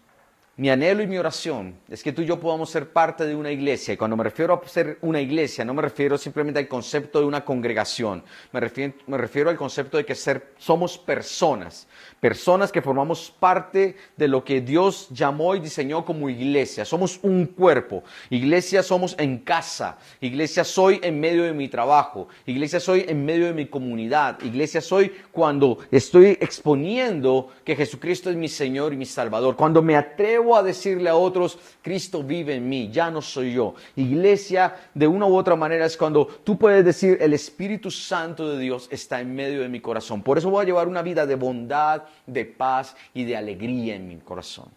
mi 0.57 0.71
anhelo 0.71 1.03
y 1.03 1.09
mi 1.09 1.19
oración 1.19 1.75
es 1.88 2.03
que 2.03 2.12
tú 2.12 2.23
y 2.23 2.27
yo 2.27 2.38
podamos 2.38 2.71
ser 2.71 2.93
parte 2.93 3.27
de 3.27 3.35
una 3.35 3.51
iglesia. 3.51 3.95
Y 3.95 3.97
cuando 3.97 4.17
me 4.17 4.23
refiero 4.23 4.55
a 4.55 4.69
ser 4.69 4.99
una 5.03 5.21
iglesia, 5.21 5.64
no 5.64 5.75
me 5.75 5.83
refiero 5.83 6.17
simplemente 6.17 6.61
al 6.61 6.69
concepto 6.69 7.19
de 7.19 7.27
una 7.27 7.45
congregación. 7.45 8.23
Me 8.53 8.61
refiero, 8.61 9.51
al 9.51 9.57
concepto 9.57 9.97
de 9.97 10.05
que 10.05 10.14
ser, 10.14 10.53
somos 10.59 10.97
personas 10.97 11.88
personas 12.25 12.73
que 12.73 12.81
formamos 12.81 13.31
parte 13.38 13.97
de 14.17 14.29
lo 14.29 14.45
que 14.45 14.62
Dios 14.62 15.09
llamó 15.11 15.55
y 15.57 15.61
diseñó 15.61 16.07
como 16.07 16.31
iglesia. 16.31 16.87
Somos 16.87 17.21
un 17.23 17.45
cuerpo. 17.45 18.03
Iglesia 18.31 18.83
somos 18.83 19.14
en 19.19 19.40
casa. 19.40 19.99
Iglesia 20.23 20.64
soy 20.64 21.01
en 21.03 21.21
medio 21.21 21.43
de 21.43 21.53
mi 21.53 21.69
trabajo. 21.69 22.29
Iglesia 22.47 22.81
soy 22.81 23.05
en 23.07 23.27
medio 23.27 23.45
de 23.45 23.53
mi 23.53 23.67
comunidad. 23.67 24.40
Iglesia 24.40 24.81
soy 24.81 25.12
cuando 25.33 25.81
estoy 25.90 26.38
exponiendo 26.40 27.51
que 27.62 27.77
Jesucristo 27.77 28.31
es 28.31 28.37
mi 28.37 28.49
Señor 28.49 28.95
y 28.95 28.97
mi 28.97 29.05
Salvador. 29.05 29.55
Cuando 29.55 29.83
me 29.83 29.95
atrevo 29.95 30.43
a 30.52 30.62
decirle 30.62 31.09
a 31.09 31.14
otros, 31.14 31.59
Cristo 31.80 32.22
vive 32.22 32.57
en 32.57 32.68
mí, 32.68 32.90
ya 32.90 33.11
no 33.11 33.22
soy 33.22 33.54
yo. 33.54 33.74
Iglesia, 33.94 34.74
de 34.92 35.07
una 35.07 35.26
u 35.26 35.37
otra 35.37 35.54
manera, 35.54 35.87
es 35.87 35.96
cuando 35.96 36.26
tú 36.26 36.59
puedes 36.59 36.85
decir, 36.85 37.18
el 37.20 37.33
Espíritu 37.33 37.90
Santo 37.90 38.50
de 38.50 38.59
Dios 38.59 38.88
está 38.90 39.20
en 39.20 39.35
medio 39.35 39.62
de 39.62 39.68
mi 39.68 39.80
corazón. 39.80 40.22
Por 40.22 40.38
eso 40.38 40.50
voy 40.50 40.62
a 40.62 40.66
llevar 40.66 40.88
una 40.88 41.02
vida 41.02 41.24
de 41.24 41.37
bondad, 41.37 42.02
de 42.26 42.44
paz 42.44 42.96
y 43.14 43.24
de 43.24 43.37
alegría 43.37 43.94
en 43.94 44.09
mi 44.09 44.16
corazón. 44.16 44.68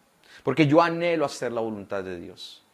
Porque 0.44 0.68
yo 0.68 0.82
anhelo 0.82 1.26
hacer 1.26 1.52
la 1.52 1.62
voluntad 1.62 2.04
de 2.04 2.20
Dios 2.20 2.67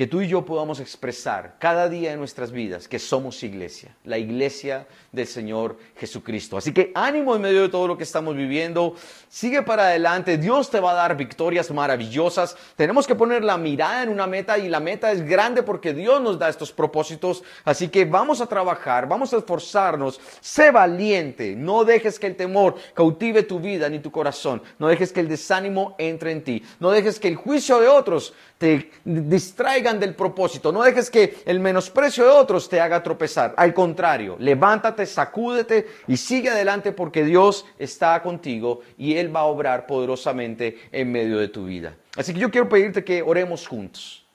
que 0.00 0.06
tú 0.06 0.22
y 0.22 0.28
yo 0.28 0.46
podamos 0.46 0.80
expresar 0.80 1.56
cada 1.58 1.86
día 1.86 2.14
en 2.14 2.18
nuestras 2.18 2.52
vidas 2.52 2.88
que 2.88 2.98
somos 2.98 3.42
iglesia, 3.42 3.94
la 4.04 4.16
iglesia 4.16 4.86
del 5.12 5.26
Señor 5.26 5.76
Jesucristo. 5.98 6.56
Así 6.56 6.72
que 6.72 6.90
ánimo 6.94 7.36
en 7.36 7.42
medio 7.42 7.60
de 7.60 7.68
todo 7.68 7.86
lo 7.86 7.98
que 7.98 8.04
estamos 8.04 8.34
viviendo, 8.34 8.94
sigue 9.28 9.60
para 9.62 9.88
adelante, 9.88 10.38
Dios 10.38 10.70
te 10.70 10.80
va 10.80 10.92
a 10.92 10.94
dar 10.94 11.18
victorias 11.18 11.70
maravillosas. 11.70 12.56
Tenemos 12.76 13.06
que 13.06 13.14
poner 13.14 13.44
la 13.44 13.58
mirada 13.58 14.02
en 14.02 14.08
una 14.08 14.26
meta 14.26 14.56
y 14.56 14.70
la 14.70 14.80
meta 14.80 15.12
es 15.12 15.20
grande 15.20 15.62
porque 15.62 15.92
Dios 15.92 16.18
nos 16.22 16.38
da 16.38 16.48
estos 16.48 16.72
propósitos. 16.72 17.42
Así 17.66 17.88
que 17.88 18.06
vamos 18.06 18.40
a 18.40 18.46
trabajar, 18.46 19.06
vamos 19.06 19.34
a 19.34 19.36
esforzarnos, 19.36 20.18
sé 20.40 20.70
valiente, 20.70 21.54
no 21.54 21.84
dejes 21.84 22.18
que 22.18 22.28
el 22.28 22.36
temor 22.36 22.76
cautive 22.94 23.42
tu 23.42 23.60
vida 23.60 23.86
ni 23.90 23.98
tu 23.98 24.10
corazón, 24.10 24.62
no 24.78 24.88
dejes 24.88 25.12
que 25.12 25.20
el 25.20 25.28
desánimo 25.28 25.94
entre 25.98 26.32
en 26.32 26.42
ti, 26.42 26.64
no 26.78 26.90
dejes 26.90 27.20
que 27.20 27.28
el 27.28 27.36
juicio 27.36 27.78
de 27.80 27.88
otros 27.88 28.32
te 28.60 28.90
distraigan 29.06 29.98
del 29.98 30.14
propósito. 30.14 30.70
No 30.70 30.82
dejes 30.82 31.10
que 31.10 31.38
el 31.46 31.60
menosprecio 31.60 32.24
de 32.24 32.30
otros 32.30 32.68
te 32.68 32.78
haga 32.78 33.02
tropezar. 33.02 33.54
Al 33.56 33.72
contrario, 33.72 34.36
levántate, 34.38 35.06
sacúdete 35.06 35.86
y 36.06 36.18
sigue 36.18 36.50
adelante 36.50 36.92
porque 36.92 37.24
Dios 37.24 37.64
está 37.78 38.20
contigo 38.20 38.82
y 38.98 39.16
Él 39.16 39.34
va 39.34 39.40
a 39.40 39.44
obrar 39.44 39.86
poderosamente 39.86 40.78
en 40.92 41.10
medio 41.10 41.38
de 41.38 41.48
tu 41.48 41.64
vida. 41.64 41.96
Así 42.18 42.34
que 42.34 42.40
yo 42.40 42.50
quiero 42.50 42.68
pedirte 42.68 43.02
que 43.02 43.22
oremos 43.22 43.66
juntos. 43.66 44.26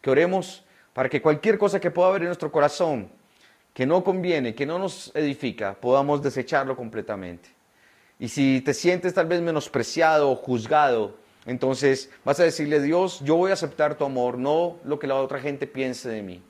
Que 0.00 0.10
oremos 0.10 0.64
para 0.92 1.08
que 1.08 1.22
cualquier 1.22 1.56
cosa 1.56 1.78
que 1.78 1.92
pueda 1.92 2.08
haber 2.08 2.22
en 2.22 2.28
nuestro 2.28 2.50
corazón 2.50 3.08
que 3.74 3.86
no 3.86 4.02
conviene, 4.02 4.56
que 4.56 4.66
no 4.66 4.80
nos 4.80 5.12
edifica, 5.14 5.74
podamos 5.74 6.20
desecharlo 6.20 6.74
completamente. 6.74 7.48
Y 8.18 8.26
si 8.26 8.60
te 8.60 8.74
sientes 8.74 9.14
tal 9.14 9.26
vez 9.26 9.40
menospreciado 9.40 10.32
o 10.32 10.34
juzgado, 10.34 11.14
entonces 11.48 12.10
vas 12.26 12.38
a 12.40 12.44
decirle, 12.44 12.78
Dios, 12.78 13.20
yo 13.24 13.34
voy 13.36 13.50
a 13.50 13.54
aceptar 13.54 13.96
tu 13.96 14.04
amor, 14.04 14.36
no 14.36 14.76
lo 14.84 14.98
que 14.98 15.06
la 15.06 15.14
otra 15.14 15.40
gente 15.40 15.66
piense 15.66 16.10
de 16.10 16.22
mí. 16.22 16.42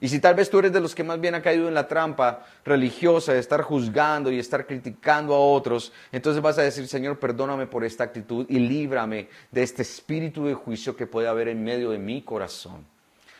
Y 0.00 0.08
si 0.08 0.18
tal 0.18 0.34
vez 0.34 0.48
tú 0.48 0.58
eres 0.58 0.72
de 0.72 0.80
los 0.80 0.94
que 0.94 1.04
más 1.04 1.20
bien 1.20 1.34
ha 1.34 1.42
caído 1.42 1.68
en 1.68 1.74
la 1.74 1.86
trampa 1.86 2.46
religiosa 2.64 3.34
de 3.34 3.38
estar 3.38 3.60
juzgando 3.60 4.32
y 4.32 4.38
estar 4.38 4.66
criticando 4.66 5.34
a 5.34 5.38
otros, 5.38 5.92
entonces 6.10 6.40
vas 6.40 6.56
a 6.56 6.62
decir, 6.62 6.88
Señor, 6.88 7.18
perdóname 7.18 7.66
por 7.66 7.84
esta 7.84 8.04
actitud 8.04 8.46
y 8.48 8.60
líbrame 8.60 9.28
de 9.50 9.62
este 9.62 9.82
espíritu 9.82 10.46
de 10.46 10.54
juicio 10.54 10.96
que 10.96 11.06
puede 11.06 11.28
haber 11.28 11.48
en 11.48 11.62
medio 11.62 11.90
de 11.90 11.98
mi 11.98 12.22
corazón. 12.22 12.86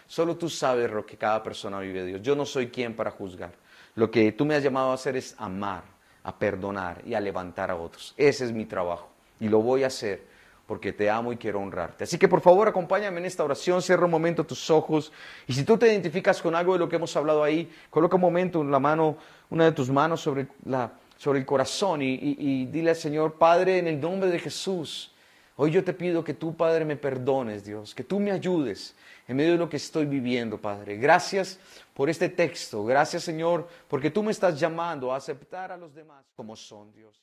Solo 0.07 0.37
tú 0.37 0.51
sabes 0.51 0.91
lo 0.91 1.07
que 1.07 1.17
cada 1.17 1.43
persona 1.43 1.81
vive, 1.81 2.05
Dios. 2.05 2.21
Yo 2.21 2.37
no 2.37 2.45
soy 2.45 2.69
quien 2.69 2.95
para 2.95 3.11
juzgar. 3.11 3.53
Lo 3.95 4.11
que 4.11 4.33
tú 4.33 4.45
me 4.45 4.55
has 4.55 4.63
llamado 4.63 4.91
a 4.91 4.95
hacer 4.95 5.17
es 5.17 5.35
amar, 5.39 5.85
a 6.25 6.39
perdonar 6.39 7.01
y 7.07 7.15
a 7.15 7.21
levantar 7.21 7.71
a 7.71 7.77
otros. 7.77 8.13
Ese 8.19 8.45
es 8.45 8.53
mi 8.53 8.67
trabajo 8.67 9.09
y 9.41 9.49
lo 9.49 9.63
voy 9.63 9.83
a 9.83 9.87
hacer 9.87 10.30
porque 10.71 10.93
te 10.93 11.11
amo 11.11 11.33
y 11.33 11.37
quiero 11.37 11.59
honrarte. 11.59 12.05
Así 12.05 12.17
que 12.17 12.29
por 12.29 12.41
favor 12.41 12.69
acompáñame 12.69 13.19
en 13.19 13.27
esta 13.27 13.43
oración, 13.43 13.83
cierra 13.83 14.05
un 14.05 14.11
momento 14.13 14.47
tus 14.47 14.71
ojos 14.71 15.11
y 15.49 15.53
si 15.53 15.65
tú 15.65 15.77
te 15.77 15.89
identificas 15.89 16.41
con 16.41 16.55
algo 16.55 16.75
de 16.75 16.79
lo 16.79 16.89
que 16.89 16.95
hemos 16.95 17.17
hablado 17.17 17.43
ahí, 17.43 17.69
coloca 17.91 18.15
un 18.15 18.21
momento 18.21 18.63
la 18.63 18.79
mano, 18.79 19.17
una 19.51 19.65
de 19.65 19.73
tus 19.73 19.91
manos 19.91 20.21
sobre, 20.21 20.47
la, 20.67 20.93
sobre 21.19 21.41
el 21.41 21.45
corazón 21.45 22.03
y, 22.03 22.37
y 22.39 22.67
dile 22.67 22.91
al 22.91 22.97
Señor, 22.97 23.33
Padre, 23.35 23.79
en 23.79 23.89
el 23.89 24.01
nombre 24.01 24.31
de 24.31 24.39
Jesús, 24.39 25.11
hoy 25.57 25.73
yo 25.73 25.83
te 25.83 25.93
pido 25.93 26.23
que 26.23 26.35
tú, 26.35 26.55
Padre, 26.55 26.85
me 26.85 26.95
perdones, 26.95 27.65
Dios, 27.65 27.93
que 27.93 28.05
tú 28.05 28.21
me 28.21 28.31
ayudes 28.31 28.95
en 29.27 29.39
medio 29.39 29.51
de 29.51 29.59
lo 29.59 29.69
que 29.69 29.77
estoy 29.77 30.07
viviendo, 30.07 30.57
Padre. 30.57 30.99
Gracias 30.99 31.59
por 31.95 32.09
este 32.09 32.29
texto, 32.29 32.85
gracias, 32.85 33.25
Señor, 33.25 33.67
porque 33.89 34.09
tú 34.09 34.23
me 34.23 34.31
estás 34.31 34.61
llamando 34.61 35.13
a 35.13 35.17
aceptar 35.17 35.73
a 35.73 35.77
los 35.77 35.93
demás 35.93 36.25
como 36.37 36.55
son, 36.55 36.93
Dios. 36.93 37.21